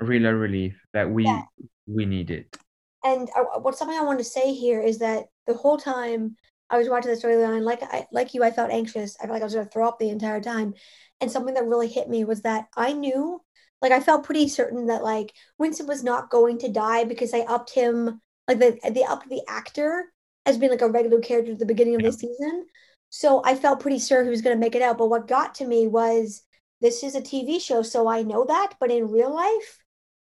[0.00, 1.42] really a relief that we yeah
[1.88, 2.56] we need it
[3.04, 6.36] and uh, I, what something I want to say here is that the whole time
[6.70, 9.16] I was watching the storyline, like I like you, I felt anxious.
[9.18, 10.74] I felt like I was going to throw up the entire time.
[11.20, 13.40] And something that really hit me was that I knew,
[13.80, 17.40] like, I felt pretty certain that like Winston was not going to die because I
[17.40, 20.06] upped him, like the they upped the actor
[20.46, 22.10] as being like a regular character at the beginning of yeah.
[22.10, 22.66] the season.
[23.10, 24.98] So I felt pretty sure he was going to make it out.
[24.98, 26.42] But what got to me was
[26.80, 28.74] this is a TV show, so I know that.
[28.78, 29.78] But in real life,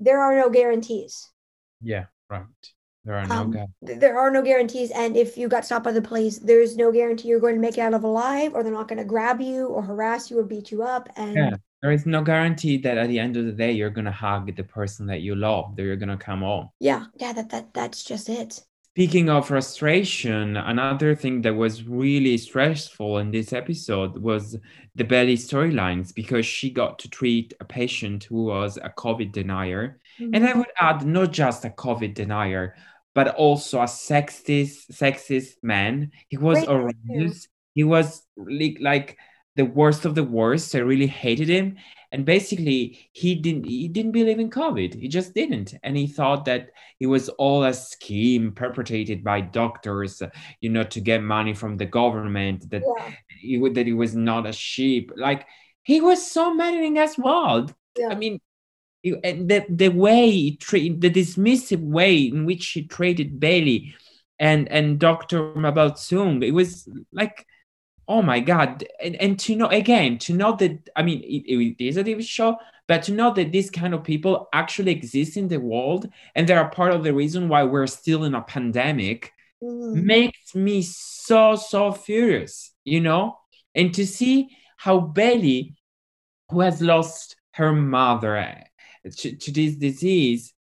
[0.01, 1.31] there are no guarantees.
[1.85, 2.44] Yeah, right.
[3.05, 6.01] There are no um, there are no guarantees, and if you got stopped by the
[6.01, 8.88] police, there's no guarantee you're going to make it out of alive, or they're not
[8.88, 11.11] going to grab you, or harass you, or beat you up.
[11.16, 14.07] And yeah, there is no guarantee that at the end of the day you're going
[14.07, 16.70] to hug the person that you love, that you're going to come home.
[16.81, 18.62] Yeah, yeah, that that that's just it.
[18.94, 24.57] Speaking of frustration, another thing that was really stressful in this episode was
[24.94, 29.99] the Bailey storylines because she got to treat a patient who was a COVID denier.
[30.20, 30.35] Mm-hmm.
[30.35, 30.59] And I mm-hmm.
[30.59, 32.77] would add not just a COVID denier,
[33.14, 36.12] but also a sexist, sexist man.
[36.29, 37.48] He was horrendous.
[37.74, 39.18] He was like, like
[39.57, 40.74] the worst of the worst.
[40.74, 41.77] I really hated him.
[42.12, 44.94] And basically, he didn't he didn't believe in COVID.
[44.94, 50.22] He just didn't, and he thought that it was all a scheme perpetrated by doctors,
[50.61, 52.70] you know, to get money from the government.
[52.70, 53.14] That yeah.
[53.40, 55.11] he that it was not a sheep.
[55.16, 55.46] Like
[55.83, 57.68] he was so maddening as well.
[57.98, 58.11] Yeah.
[58.11, 58.40] I mean,
[59.05, 63.95] the the way he treated the dismissive way in which he treated Bailey
[64.38, 65.55] and and Dr.
[65.55, 67.47] Mabel Tsung, it was like
[68.07, 71.83] oh my god and, and to know again to know that i mean it, it
[71.83, 72.55] is a tv show
[72.87, 76.53] but to know that these kind of people actually exist in the world and they
[76.53, 79.95] are part of the reason why we're still in a pandemic mm.
[79.95, 83.38] makes me so so furious you know
[83.75, 85.75] and to see how Bailey,
[86.51, 88.37] who has lost her mother
[89.11, 90.53] to, to this disease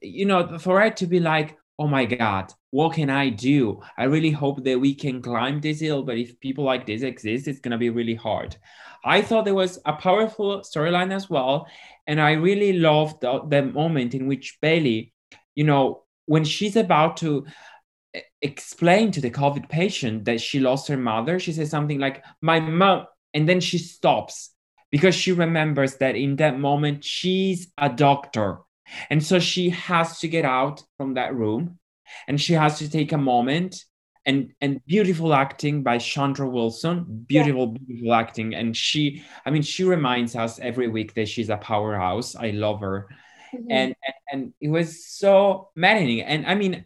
[0.00, 3.82] you know for her to be like oh my god what can i do?
[3.98, 7.46] I really hope that we can climb this hill but if people like this exist
[7.46, 8.56] it's going to be really hard.
[9.04, 11.66] I thought there was a powerful storyline as well
[12.06, 15.12] and i really loved the, the moment in which bailey
[15.54, 17.46] you know when she's about to
[18.40, 22.60] explain to the covid patient that she lost her mother she says something like my
[22.60, 24.50] mom and then she stops
[24.92, 28.58] because she remembers that in that moment she's a doctor
[29.10, 31.78] and so she has to get out from that room
[32.28, 33.84] and she has to take a moment
[34.24, 37.24] and and beautiful acting by Chandra Wilson.
[37.26, 37.78] Beautiful, yeah.
[37.86, 38.54] beautiful acting.
[38.54, 42.36] And she, I mean, she reminds us every week that she's a powerhouse.
[42.36, 43.08] I love her.
[43.54, 43.70] Mm-hmm.
[43.70, 46.22] And, and and it was so maddening.
[46.22, 46.84] And I mean,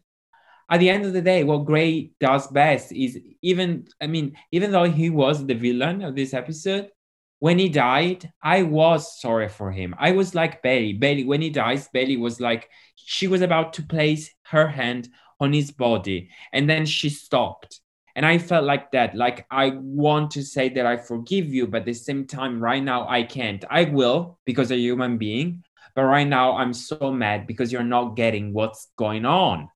[0.70, 4.72] at the end of the day, what Gray does best is even, I mean, even
[4.72, 6.90] though he was the villain of this episode,
[7.38, 9.94] when he died, I was sorry for him.
[9.98, 10.94] I was like Bailey.
[10.94, 15.52] Bailey, when he dies, Bailey was like, she was about to place her hand on
[15.52, 17.80] his body and then she stopped.
[18.14, 19.14] And I felt like that.
[19.14, 22.82] Like, I want to say that I forgive you, but at the same time, right
[22.82, 23.62] now, I can't.
[23.68, 25.62] I will because a human being.
[25.94, 29.68] But right now, I'm so mad because you're not getting what's going on.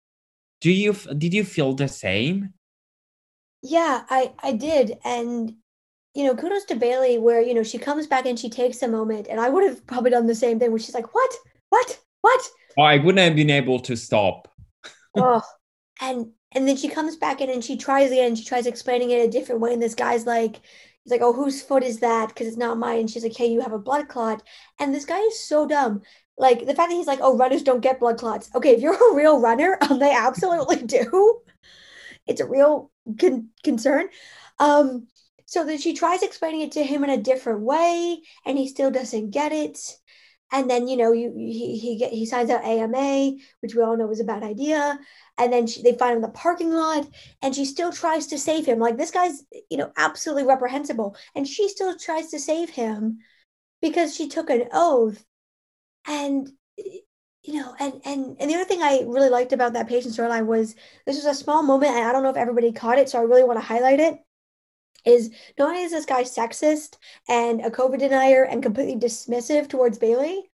[0.63, 2.55] Do you, did you feel the same?
[3.63, 4.97] Yeah, I, I did.
[5.05, 5.57] And
[6.15, 8.89] you know, kudos to Bailey, where, you know, she comes back and she takes a
[8.89, 9.29] moment.
[9.29, 11.35] And I would have probably done the same thing where she's like, what?
[11.69, 12.01] What?
[12.21, 12.49] What?
[12.79, 14.49] Oh, I wouldn't have been able to stop.
[15.17, 15.43] oh,
[16.01, 18.35] and and then she comes back in and she tries again.
[18.35, 19.73] She tries explaining it a different way.
[19.73, 20.61] And this guy's like,
[21.05, 22.29] he's like, oh, whose foot is that?
[22.29, 23.01] Because it's not mine.
[23.01, 24.43] And she's like, hey, you have a blood clot.
[24.81, 26.03] And this guy is so dumb.
[26.37, 28.51] Like the fact that he's like, oh, runners don't get blood clots.
[28.55, 31.41] Okay, if you're a real runner, um, they absolutely do.
[32.27, 34.09] It's a real con- concern.
[34.59, 35.07] Um,
[35.51, 38.89] so that she tries explaining it to him in a different way, and he still
[38.89, 39.97] doesn't get it.
[40.53, 43.97] And then you know, you he he get, he signs out AMA, which we all
[43.97, 44.97] know is a bad idea.
[45.39, 47.09] And then she, they find him in the parking lot,
[47.43, 48.79] and she still tries to save him.
[48.79, 53.19] Like this guy's you know absolutely reprehensible, and she still tries to save him
[53.83, 55.25] because she took an oath.
[56.07, 60.15] And you know, and and and the other thing I really liked about that patient
[60.15, 63.09] storyline was this was a small moment, and I don't know if everybody caught it,
[63.09, 64.21] so I really want to highlight it
[65.05, 66.97] is not only is this guy sexist
[67.29, 70.51] and a COVID denier and completely dismissive towards Bailey,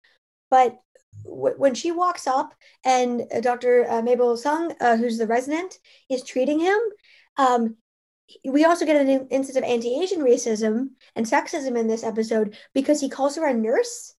[0.50, 0.78] but
[1.24, 2.54] w- when she walks up
[2.84, 3.90] and uh, Dr.
[3.90, 5.78] Uh, Mabel Sung, uh, who's the resident,
[6.08, 6.78] is treating him,
[7.36, 7.76] um,
[8.44, 13.08] we also get an instance of anti-Asian racism and sexism in this episode because he
[13.08, 14.14] calls her a nurse.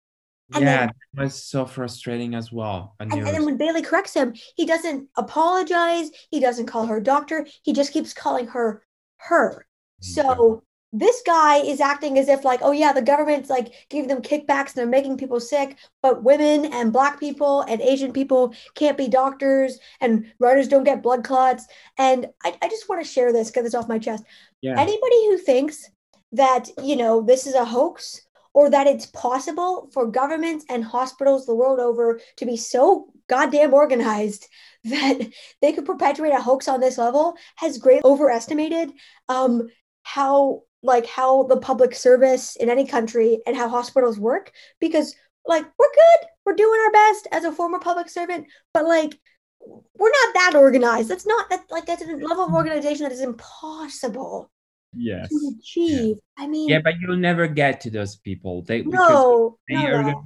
[0.54, 2.96] And yeah, then, that was so frustrating as well.
[3.02, 6.10] And, and, then when Bailey corrects him, he doesn't apologize.
[6.32, 7.46] He doesn't call her doctor.
[7.64, 8.82] He just keeps calling her
[9.18, 9.66] her.
[10.00, 14.22] So this guy is acting as if like oh yeah the government's like giving them
[14.22, 18.98] kickbacks and they're making people sick but women and black people and asian people can't
[18.98, 21.68] be doctors and runners don't get blood clots.
[21.98, 24.24] And i, I just want to share this get this off my chest.
[24.62, 24.80] Yeah.
[24.80, 25.90] anybody who thinks
[26.32, 28.22] that you know this is a hoax
[28.54, 33.74] or that it's possible for governments and hospitals the world over to be so goddamn
[33.74, 34.48] organized
[34.86, 35.20] that
[35.62, 38.92] they could perpetuate a hoax on this level has greatly overestimated
[39.28, 39.68] um,
[40.08, 45.14] how like how the public service in any country and how hospitals work because
[45.46, 46.28] like we're good.
[46.46, 49.20] We're doing our best as a former public servant but like
[49.98, 51.10] we're not that organized.
[51.10, 54.50] That's not that like that's a level of organization that is impossible
[54.96, 55.28] yes.
[55.28, 56.16] to achieve.
[56.16, 56.44] Yeah.
[56.44, 58.62] i mean yeah but you'll never get to those people.
[58.62, 60.24] They no, they no, are no.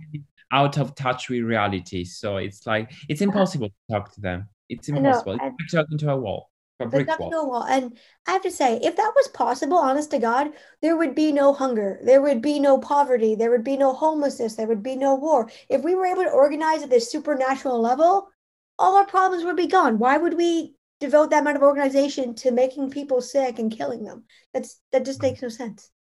[0.52, 2.04] out of touch with reality.
[2.04, 3.32] So it's like it's uh-huh.
[3.32, 4.48] impossible to talk to them.
[4.70, 5.40] It's impossible.
[5.42, 6.51] It's like talking to a wall
[6.82, 7.50] a brick wall.
[7.50, 7.64] wall.
[7.64, 11.32] And I have to say, if that was possible, honest to God, there would be
[11.32, 14.96] no hunger, there would be no poverty, there would be no homelessness, there would be
[14.96, 15.50] no war.
[15.70, 18.30] If we were able to organize at this supernatural level,
[18.78, 20.00] all our problems would be gone.
[20.00, 24.24] Why would we devote that amount of organization to making people sick and killing them?
[24.54, 25.92] That's that just makes no sense.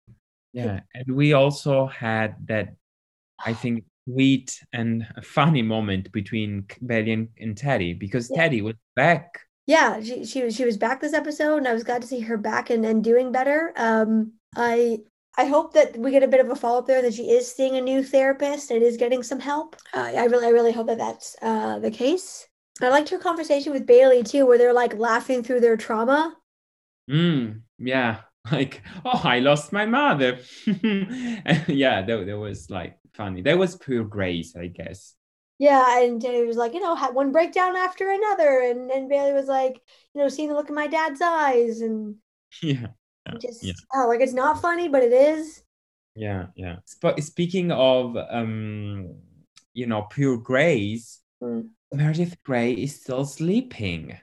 [0.53, 2.75] Yeah, and we also had that,
[3.45, 8.43] I think, sweet and funny moment between Bailey and, and Teddy because yeah.
[8.43, 11.85] Teddy was back yeah, she she was she was back this episode, and I was
[11.85, 13.73] glad to see her back and, and doing better.
[13.77, 14.99] Um, I
[15.39, 17.55] I hope that we get a bit of a follow up there that she is
[17.55, 19.77] seeing a new therapist and is getting some help.
[19.95, 22.49] Uh, I really I really hope that that's uh, the case.
[22.83, 26.35] I liked her conversation with Bailey too, where they're like laughing through their trauma.
[27.09, 30.41] Mm, yeah, like oh, I lost my mother.
[30.67, 33.43] yeah, that, that was like funny.
[33.43, 35.15] That was pure grace, I guess
[35.61, 39.35] yeah, and it was like, you know, had one breakdown after another, and then Bailey
[39.35, 39.79] was like,
[40.15, 42.15] you know, seeing the look in my dad's eyes, and
[42.63, 42.87] yeah,
[43.27, 43.75] yeah just yeah.
[43.95, 45.63] oh, like it's not funny, but it is.
[46.17, 46.77] Yeah, yeah.
[47.03, 49.17] But speaking of, um,
[49.75, 51.69] you know, pure grace, mm.
[51.93, 54.19] Meredith Grey is still sleeping.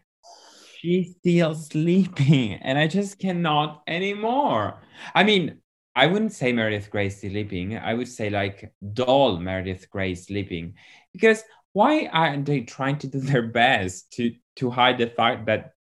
[0.80, 4.82] She's still sleeping, and I just cannot anymore.
[5.14, 5.62] I mean,
[5.98, 7.76] I wouldn't say Meredith Grey sleeping.
[7.76, 10.76] I would say like doll Meredith Grey sleeping,
[11.12, 15.74] because why aren't they trying to do their best to to hide the fact that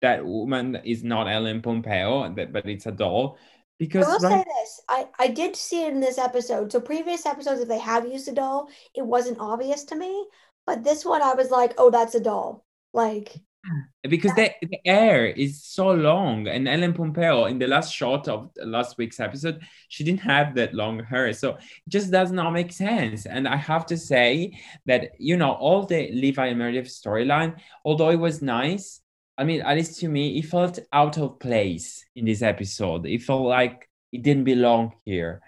[0.00, 3.36] that woman is not Ellen Pompeo, but it's a doll?
[3.78, 6.70] Because I will right- say this, I I did see it in this episode.
[6.70, 10.26] So previous episodes, if they have used a doll, it wasn't obvious to me.
[10.64, 12.64] But this one, I was like, oh, that's a doll.
[12.92, 13.34] Like
[14.08, 18.50] because the, the air is so long and ellen pompeo in the last shot of
[18.64, 22.72] last week's episode she didn't have that long hair so it just does not make
[22.72, 23.26] sense.
[23.26, 28.10] And i have to say that you know all the levi and meredith storyline although
[28.10, 29.00] it was nice
[29.38, 33.06] i mean at least to me it felt out of place in this episode.
[33.06, 35.40] It felt like it didn't belong here.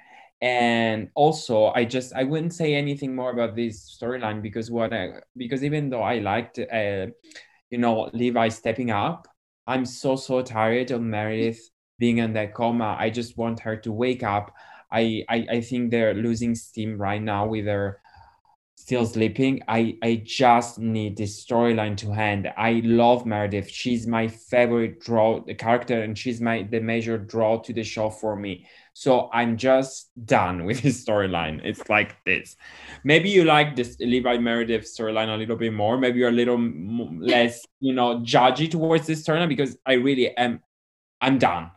[0.42, 5.20] And also i just i wouldn't say anything more about this storyline because what i
[5.34, 7.06] because even though i liked uh,
[7.76, 9.28] you know, Levi stepping up.
[9.66, 11.60] I'm so, so tired of Meredith
[11.98, 12.96] being in that coma.
[12.98, 14.54] I just want her to wake up.
[14.90, 18.00] I, I, I think they're losing steam right now with her
[18.76, 19.60] still sleeping.
[19.68, 22.50] I, I just need this storyline to end.
[22.56, 23.68] I love Meredith.
[23.68, 28.08] She's my favorite draw the character and she's my the major draw to the show
[28.08, 28.66] for me.
[28.98, 31.60] So I'm just done with his storyline.
[31.62, 32.56] It's like this.
[33.04, 35.98] Maybe you like this Levi Meredith storyline a little bit more.
[35.98, 36.58] Maybe you're a little
[37.20, 40.60] less, you know, judgy towards this storyline because I really am.
[41.20, 41.72] I'm done.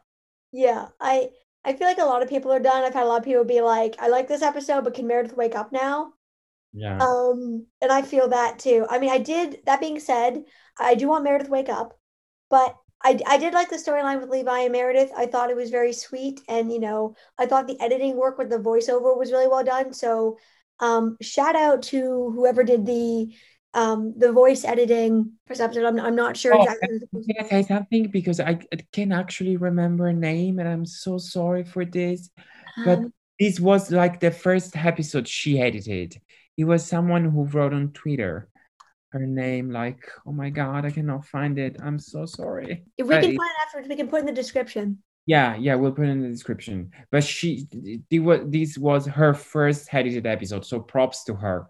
[0.53, 1.31] Yeah, I
[1.65, 2.85] I feel like a lot of people are done.
[2.85, 5.35] I've had a lot of people be like, "I like this episode, but can Meredith
[5.35, 6.13] wake up now?"
[6.71, 6.99] Yeah.
[6.99, 8.85] Um, and I feel that too.
[8.89, 9.59] I mean, I did.
[9.65, 10.45] That being said,
[10.79, 11.99] I do want Meredith wake up,
[12.49, 15.11] but I, I did like the storyline with Levi and Meredith.
[15.15, 18.49] I thought it was very sweet, and you know, I thought the editing work with
[18.49, 19.93] the voiceover was really well done.
[19.93, 20.37] So,
[20.79, 23.33] um, shout out to whoever did the
[23.73, 25.85] um the voice editing episode.
[25.85, 27.45] I'm, I'm not sure oh, exactly.
[27.51, 31.85] I something because I, I can actually remember a name, and I'm so sorry for
[31.85, 32.29] this,
[32.83, 36.19] but um, this was like the first episode she edited.
[36.57, 38.49] It was someone who wrote on Twitter
[39.11, 41.77] her name like oh my god i cannot find it.
[41.83, 42.83] I'm so sorry.
[42.97, 44.99] If we can find it afterwards we can put in the description.
[45.25, 46.91] Yeah yeah we'll put in the description.
[47.11, 47.67] But she
[48.09, 51.67] this was her first edited episode so props to her.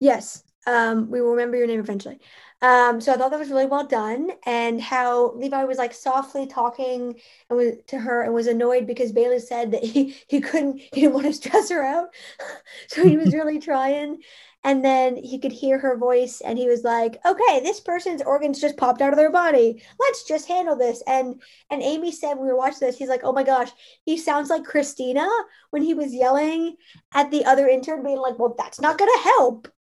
[0.00, 2.18] Yes um we will remember your name eventually.
[2.62, 6.46] Um so i thought that was really well done and how levi was like softly
[6.46, 7.18] talking
[7.48, 11.00] and was to her and was annoyed because bailey said that he he couldn't he
[11.00, 12.08] didn't want to stress her out.
[12.88, 14.18] So he was really trying
[14.62, 18.60] And then he could hear her voice and he was like, okay, this person's organs
[18.60, 19.82] just popped out of their body.
[19.98, 21.02] Let's just handle this.
[21.06, 21.40] And
[21.70, 23.70] and Amy said when we were watching this, he's like, oh my gosh,
[24.04, 25.26] he sounds like Cristina
[25.70, 26.76] when he was yelling
[27.14, 29.68] at the other intern, being like, well, that's not gonna help.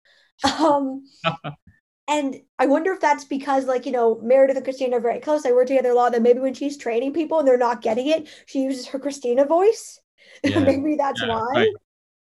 [0.61, 1.05] Um
[2.09, 5.43] and I wonder if that's because, like, you know, Meredith and Cristina are very close.
[5.43, 6.13] They work together a lot.
[6.13, 9.45] That maybe when she's training people and they're not getting it, she uses her Cristina
[9.45, 10.01] voice.
[10.45, 10.59] Yeah.
[10.59, 11.53] maybe that's yeah, why.
[11.55, 11.73] Right.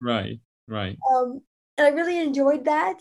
[0.00, 0.40] Right.
[0.68, 0.98] Right.
[1.12, 1.40] Um,
[1.78, 3.00] and I really enjoyed that.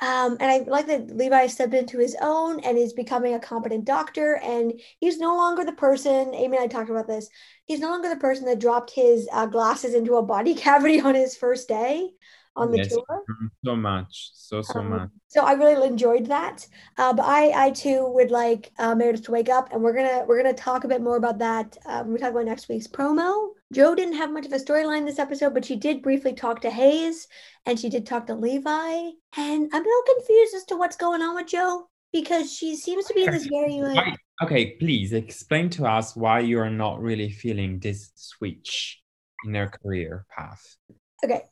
[0.00, 3.84] Um, and I like that Levi stepped into his own and is becoming a competent
[3.84, 4.40] doctor.
[4.42, 7.28] And he's no longer the person, Amy and I talked about this,
[7.64, 11.14] he's no longer the person that dropped his uh, glasses into a body cavity on
[11.14, 12.10] his first day
[12.56, 13.04] on the yes, tour.
[13.08, 13.46] Mm-hmm.
[13.64, 15.08] So much, so so um, much.
[15.28, 16.66] So I really enjoyed that.
[16.96, 20.24] Uh, but I I too would like uh, Meredith to wake up, and we're gonna
[20.26, 22.86] we're gonna talk a bit more about that uh, when we talk about next week's
[22.86, 23.48] promo.
[23.74, 26.70] Jo didn't have much of a storyline this episode, but she did briefly talk to
[26.70, 27.26] Hayes,
[27.66, 29.10] and she did talk to Levi.
[29.36, 33.04] And I'm a little confused as to what's going on with Jo because she seems
[33.06, 34.14] to be in this very like.
[34.42, 39.00] Okay, please explain to us why you are not really feeling this switch
[39.44, 40.76] in their career path
[41.24, 41.42] okay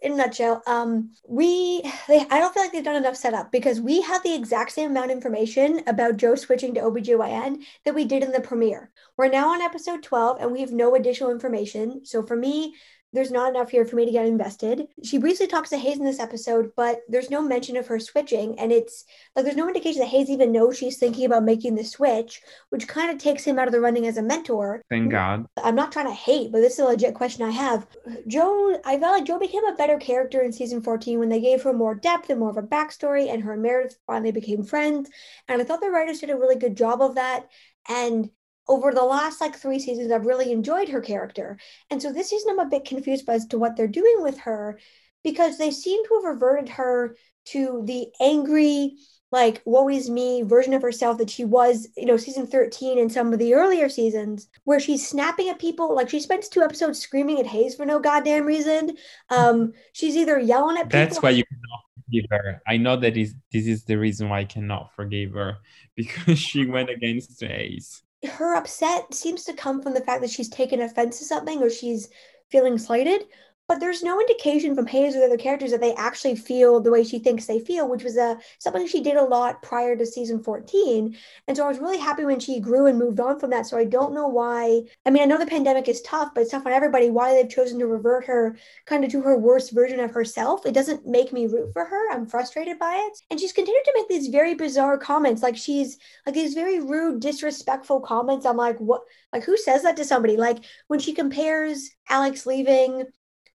[0.00, 3.80] in a nutshell um we they i don't feel like they've done enough setup because
[3.80, 8.04] we have the exact same amount of information about jo switching to obgyn that we
[8.04, 8.90] did in the premiere.
[9.16, 12.04] We're now on episode 12 and we have no additional information.
[12.04, 12.74] So for me
[13.12, 14.86] there's not enough here for me to get invested.
[15.02, 18.58] She briefly talks to Hayes in this episode, but there's no mention of her switching.
[18.58, 19.04] And it's
[19.34, 22.86] like there's no indication that Hayes even knows she's thinking about making the switch, which
[22.86, 24.82] kind of takes him out of the running as a mentor.
[24.90, 25.46] Thank God.
[25.62, 27.86] I'm not trying to hate, but this is a legit question I have.
[28.26, 31.62] Jo, I felt like Jo became a better character in season 14 when they gave
[31.62, 35.10] her more depth and more of a backstory, and her and Meredith finally became friends.
[35.48, 37.48] And I thought the writers did a really good job of that.
[37.88, 38.30] And
[38.68, 41.58] over the last like three seasons, I've really enjoyed her character.
[41.90, 44.78] And so this season, I'm a bit confused as to what they're doing with her
[45.24, 47.16] because they seem to have reverted her
[47.46, 48.96] to the angry,
[49.32, 53.10] like, woe is me version of herself that she was, you know, season 13 and
[53.10, 55.94] some of the earlier seasons, where she's snapping at people.
[55.94, 58.96] Like, she spends two episodes screaming at Hayes for no goddamn reason.
[59.30, 61.00] Um, she's either yelling at people.
[61.00, 62.62] That's why you cannot forgive her.
[62.66, 65.56] I know that is this is the reason why I cannot forgive her
[65.96, 70.48] because she went against Hayes her upset seems to come from the fact that she's
[70.48, 72.08] taken offense to something or she's
[72.50, 73.24] feeling slighted
[73.68, 76.90] but there's no indication from Hayes or the other characters that they actually feel the
[76.90, 79.94] way she thinks they feel, which was a uh, something she did a lot prior
[79.94, 81.14] to season 14.
[81.46, 83.66] And so I was really happy when she grew and moved on from that.
[83.66, 84.82] So I don't know why.
[85.04, 87.10] I mean, I know the pandemic is tough, but it's tough on everybody.
[87.10, 88.56] Why they've chosen to revert her
[88.86, 90.64] kind of to her worst version of herself.
[90.64, 92.10] It doesn't make me root for her.
[92.10, 93.20] I'm frustrated by it.
[93.30, 95.42] And she's continued to make these very bizarre comments.
[95.42, 98.46] Like she's like these very rude, disrespectful comments.
[98.46, 99.02] I'm like, what?
[99.32, 100.38] Like, who says that to somebody?
[100.38, 103.04] Like when she compares Alex leaving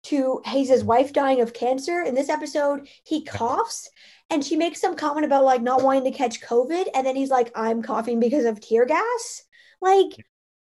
[0.04, 2.02] to Hayes's wife dying of cancer.
[2.02, 3.90] In this episode, he coughs
[4.30, 6.88] and she makes some comment about like not wanting to catch COVID.
[6.96, 9.44] And then he's like, I'm coughing because of tear gas.
[9.82, 10.16] Like,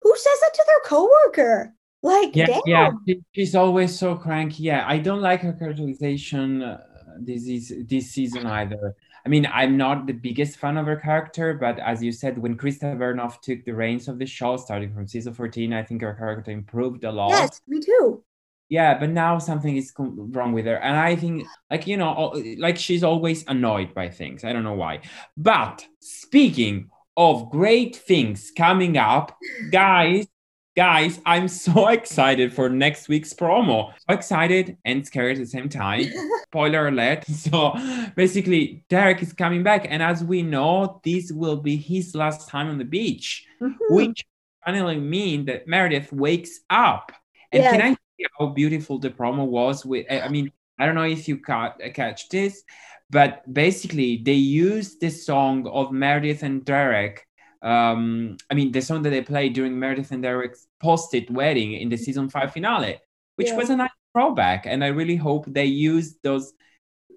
[0.02, 1.74] who says that to their coworker?
[2.04, 2.62] Like, yeah, damn.
[3.06, 4.64] yeah, she's always so cranky.
[4.64, 6.84] Yeah, I don't like her characterization uh,
[7.20, 8.96] this is this season either.
[9.26, 12.56] I mean, I'm not the biggest fan of her character, but as you said, when
[12.56, 16.14] Krista Vernoff took the reins of the show, starting from season 14, I think her
[16.14, 17.32] character improved a lot.
[17.32, 18.24] Yes, me too
[18.70, 20.76] yeah but now something is wrong with her.
[20.76, 24.44] And i think like you know like she's always annoyed by things.
[24.44, 25.02] I don't know why.
[25.36, 29.36] But speaking of great things coming up
[29.72, 30.28] guys
[30.76, 33.92] guys i'm so excited for next week's promo.
[33.98, 36.06] So excited and scared at the same time.
[36.44, 37.26] Spoiler alert.
[37.48, 37.74] So
[38.16, 39.88] basically derek is coming back.
[39.90, 43.96] And as we know this will be his last time on the beach mm-hmm.
[43.96, 44.26] which
[44.64, 47.12] finally mean that meredith wakes up.
[47.52, 47.72] And yeah.
[47.72, 47.98] can i
[48.40, 52.30] how beautiful the promo was with i mean i don't know if you caught, catch
[52.30, 52.64] this
[53.10, 57.26] but basically they used the song of meredith and derek
[57.62, 61.90] um i mean the song that they played during meredith and derek's post-it wedding in
[61.90, 63.00] the season five finale
[63.36, 63.56] which yeah.
[63.56, 66.54] was a nice throwback and i really hope they used those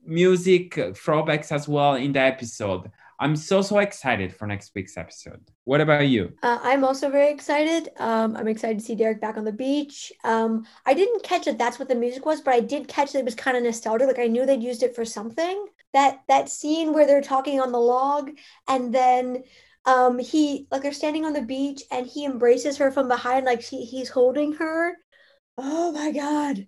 [0.05, 2.91] music throwbacks as well in the episode
[3.21, 5.43] I'm so so excited for next week's episode.
[5.65, 6.33] What about you?
[6.43, 7.91] Uh, I'm also very excited.
[7.99, 10.11] Um, I'm excited to see Derek back on the beach.
[10.25, 13.19] Um, I didn't catch that that's what the music was, but I did catch that
[13.19, 14.09] it was kind of nostalgic.
[14.09, 15.67] Like I knew they'd used it for something.
[15.93, 18.31] That that scene where they're talking on the log,
[18.67, 19.45] and then
[19.85, 23.61] um, he like they're standing on the beach, and he embraces her from behind, like
[23.61, 24.97] she, he's holding her.
[25.59, 26.67] Oh my god.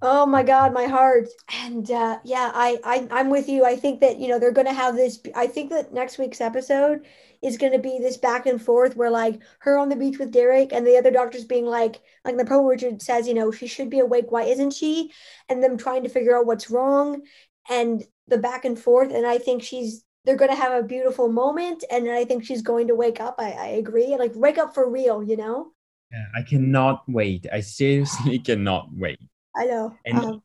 [0.00, 1.28] Oh my God, my heart.
[1.52, 3.64] And uh, yeah, I, I I'm with you.
[3.64, 5.20] I think that you know they're going to have this.
[5.34, 7.04] I think that next week's episode
[7.42, 10.32] is going to be this back and forth where like her on the beach with
[10.32, 13.66] Derek and the other doctors being like like the pro Richard says, you know, she
[13.66, 14.30] should be awake.
[14.30, 15.12] Why isn't she?
[15.48, 17.22] And them trying to figure out what's wrong.
[17.68, 19.12] and the back and forth.
[19.12, 22.60] And I think she's they're going to have a beautiful moment, and I think she's
[22.60, 23.36] going to wake up.
[23.38, 25.72] I, I agree, like wake up for real, you know.
[26.12, 27.46] Yeah, I cannot wait.
[27.52, 29.20] I seriously cannot wait.
[29.66, 29.94] Know.
[30.04, 30.42] And um,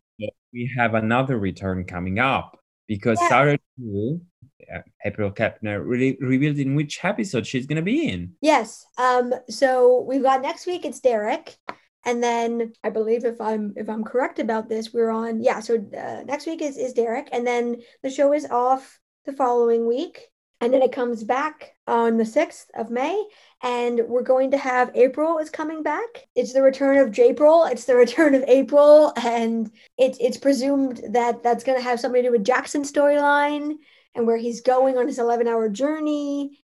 [0.53, 3.29] we have another return coming up because yeah.
[3.29, 3.59] Sarah
[4.73, 8.33] uh, April Kepner really revealed in which episode she's going to be in.
[8.41, 8.85] Yes.
[8.97, 9.33] Um.
[9.49, 10.85] So we've got next week.
[10.85, 11.55] It's Derek,
[12.05, 15.41] and then I believe if I'm if I'm correct about this, we're on.
[15.41, 15.59] Yeah.
[15.59, 19.87] So uh, next week is is Derek, and then the show is off the following
[19.87, 20.27] week,
[20.61, 23.21] and then it comes back on the sixth of May,
[23.61, 26.27] and we're going to have April is coming back.
[26.35, 27.65] It's the return of April.
[27.65, 32.23] It's the return of April, and it's it's presumed that that's going to have something
[32.23, 33.73] to do with Jackson's storyline
[34.15, 36.63] and where he's going on his 11 hour journey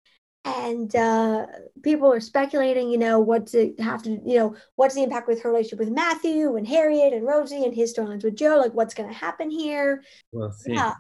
[0.48, 1.46] and uh,
[1.84, 5.42] people are speculating, you know, what's it have to, you know, what's the impact with
[5.42, 8.58] her relationship with Matthew and Harriet and Rosie and his storylines with Jo?
[8.58, 10.04] Like, what's going to happen here?
[10.32, 10.74] We'll see.
[10.74, 10.94] Yeah.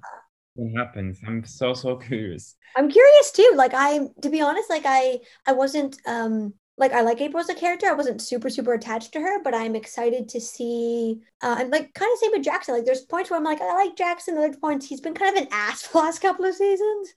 [0.57, 1.19] What happens?
[1.25, 2.55] I'm so so curious.
[2.75, 3.53] I'm curious too.
[3.55, 7.49] Like, I, to be honest, like I, I wasn't, um, like I like April as
[7.49, 7.87] a character.
[7.87, 11.19] I wasn't super super attached to her, but I'm excited to see.
[11.41, 12.75] Uh, I'm like kind of same with Jackson.
[12.75, 14.37] Like there's points where I'm like I like Jackson.
[14.37, 17.13] Other points he's been kind of an ass for the last couple of seasons.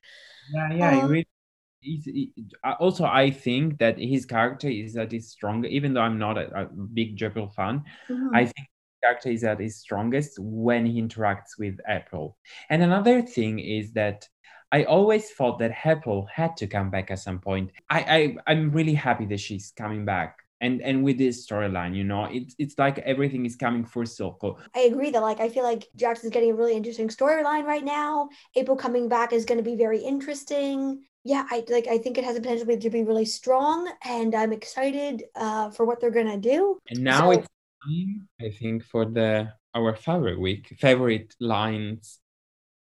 [0.53, 1.01] Yeah, yeah.
[1.03, 1.23] Um,
[1.81, 2.33] he's, he,
[2.79, 5.69] also I think that his character is that he's stronger.
[5.69, 8.35] Even though I'm not a, a big April fan, mm-hmm.
[8.35, 8.69] I think
[9.03, 12.37] character is at his strongest when he interacts with April.
[12.69, 14.29] And another thing is that
[14.73, 17.73] I always thought that April had to come back at some point.
[17.89, 20.37] I, I I'm really happy that she's coming back.
[20.63, 24.59] And and with this storyline, you know, it's it's like everything is coming full circle.
[24.75, 28.29] I agree that like I feel like Jackson's getting a really interesting storyline right now.
[28.55, 31.03] April coming back is gonna be very interesting.
[31.25, 34.53] Yeah, I like I think it has the potential to be really strong and I'm
[34.53, 36.79] excited uh for what they're gonna do.
[36.91, 37.49] And now so, it's
[37.85, 42.21] time, I think, for the our favorite week, favorite lines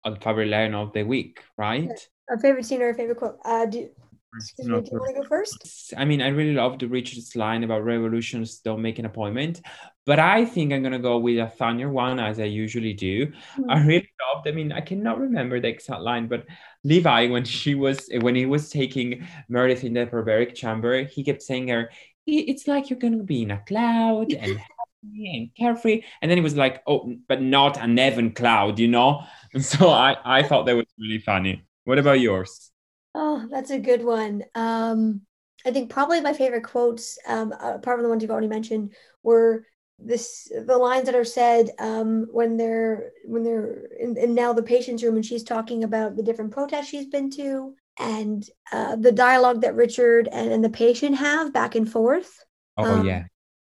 [0.05, 1.91] a favorite line of the week, right?
[2.29, 3.37] Our favorite scene or our favorite quote.
[3.43, 3.89] Uh, do,
[4.35, 5.93] excuse me, do you want to go first?
[5.97, 9.61] I mean, I really love the Richard's line about revolutions don't make an appointment,
[10.05, 13.27] but I think I'm gonna go with a funnier one as I usually do.
[13.27, 13.69] Mm-hmm.
[13.69, 14.47] I really loved.
[14.47, 16.45] I mean, I cannot remember the exact line, but
[16.83, 21.41] Levi, when she was when he was taking Meredith in the hyperbaric chamber, he kept
[21.41, 21.89] saying her,
[22.25, 24.59] "It's like you're gonna be in a cloud and."
[25.03, 26.03] and carefree.
[26.21, 29.23] And then he was like, oh, but not a Nevin cloud, you know?
[29.53, 31.65] And so I, I thought that was really funny.
[31.85, 32.71] What about yours?
[33.15, 34.43] Oh, that's a good one.
[34.55, 35.21] Um,
[35.65, 38.93] I think probably my favorite quotes, um, apart from the ones you've already mentioned,
[39.23, 39.65] were
[40.01, 44.63] this the lines that are said um, when they're when they're in, in now the
[44.63, 49.11] patient's room and she's talking about the different protests she's been to and uh, the
[49.11, 52.31] dialogue that Richard and, and the patient have back and forth.
[52.77, 53.25] Oh um, yeah,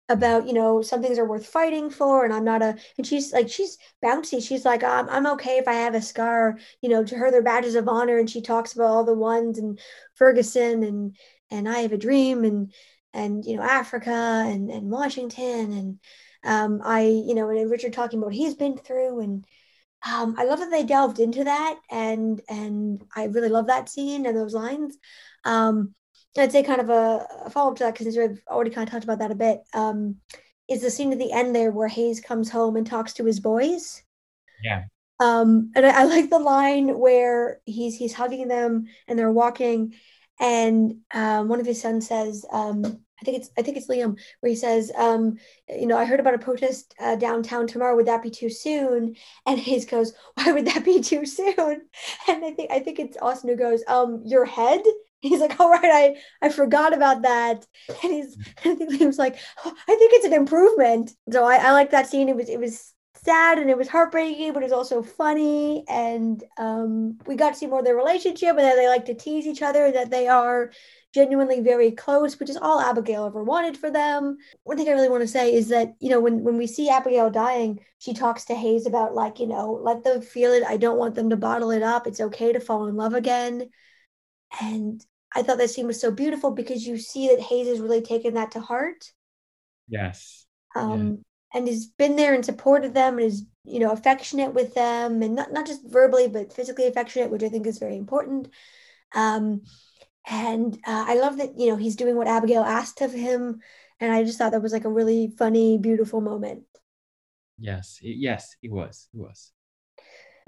[0.09, 3.31] about you know some things are worth fighting for and i'm not a and she's
[3.31, 4.41] like she's bouncy.
[4.45, 7.43] She's like I'm, I'm okay if i have a scar you know to her they're
[7.43, 9.79] badges of honor and she talks about all the ones and
[10.15, 11.15] ferguson and
[11.51, 12.73] and i have a dream and
[13.13, 15.99] and you know africa and and washington and
[16.43, 19.45] um i you know and richard talking about he's been through and
[20.05, 24.25] um i love that they delved into that and and i really love that scene
[24.25, 24.97] and those lines.
[25.45, 25.93] Um
[26.37, 28.91] I'd say kind of a, a follow up to that because we've already kind of
[28.91, 29.61] talked about that a bit.
[29.73, 30.17] Um,
[30.67, 33.39] is the scene at the end there where Hayes comes home and talks to his
[33.39, 34.03] boys?
[34.63, 34.83] Yeah.
[35.19, 39.95] Um, and I, I like the line where he's he's hugging them and they're walking,
[40.39, 44.17] and um, one of his sons says, um, I think it's I think it's Liam,
[44.39, 47.95] where he says, um, you know, I heard about a protest uh, downtown tomorrow.
[47.95, 49.15] Would that be too soon?
[49.45, 51.55] And Hayes goes, Why would that be too soon?
[52.27, 54.81] And I think I think it's Austin who goes, um, your head
[55.21, 57.65] he's like, all right, I, I forgot about that.
[58.03, 58.37] And he's,
[58.97, 61.11] he was like, oh, I think it's an improvement.
[61.31, 62.29] So I, I like that scene.
[62.29, 62.93] It was, it was
[63.23, 65.83] sad and it was heartbreaking, but it was also funny.
[65.87, 69.13] And um, we got to see more of their relationship and that they like to
[69.13, 70.71] tease each other, that they are
[71.13, 74.37] genuinely very close, which is all Abigail ever wanted for them.
[74.63, 76.89] One thing I really want to say is that, you know, when, when we see
[76.89, 80.63] Abigail dying, she talks to Hayes about like, you know, let them feel it.
[80.63, 82.07] I don't want them to bottle it up.
[82.07, 83.69] It's okay to fall in love again.
[84.61, 85.03] And
[85.35, 88.33] I thought that scene was so beautiful because you see that Hayes has really taken
[88.33, 89.11] that to heart.
[89.87, 90.45] Yes.
[90.75, 90.91] Um,
[91.53, 91.59] yeah.
[91.59, 95.35] and has been there and supported them and is, you know, affectionate with them and
[95.35, 98.49] not, not just verbally, but physically affectionate, which I think is very important.
[99.13, 99.61] Um,
[100.27, 103.61] and uh, I love that, you know, he's doing what Abigail asked of him.
[103.99, 106.63] And I just thought that was like a really funny, beautiful moment.
[107.57, 107.99] Yes.
[108.01, 109.07] It, yes, it was.
[109.13, 109.51] It was.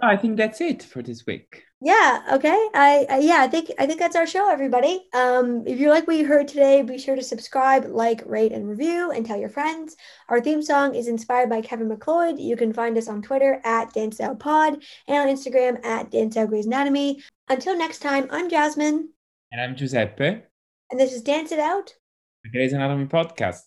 [0.01, 1.63] I think that's it for this week.
[1.83, 2.23] Yeah.
[2.33, 2.69] Okay.
[2.73, 3.41] I, I, yeah.
[3.41, 5.03] I think I think that's our show, everybody.
[5.13, 8.69] Um, if you like what you heard today, be sure to subscribe, like, rate, and
[8.69, 9.95] review, and tell your friends.
[10.29, 12.39] Our theme song is inspired by Kevin MacLeod.
[12.39, 17.23] You can find us on Twitter at Pod and on Instagram at Dancehall Anatomy.
[17.49, 19.09] Until next time, I'm Jasmine.
[19.51, 20.43] And I'm Giuseppe.
[20.91, 21.95] And this is Dance It Out.
[22.43, 23.61] The Grey's Anatomy podcast.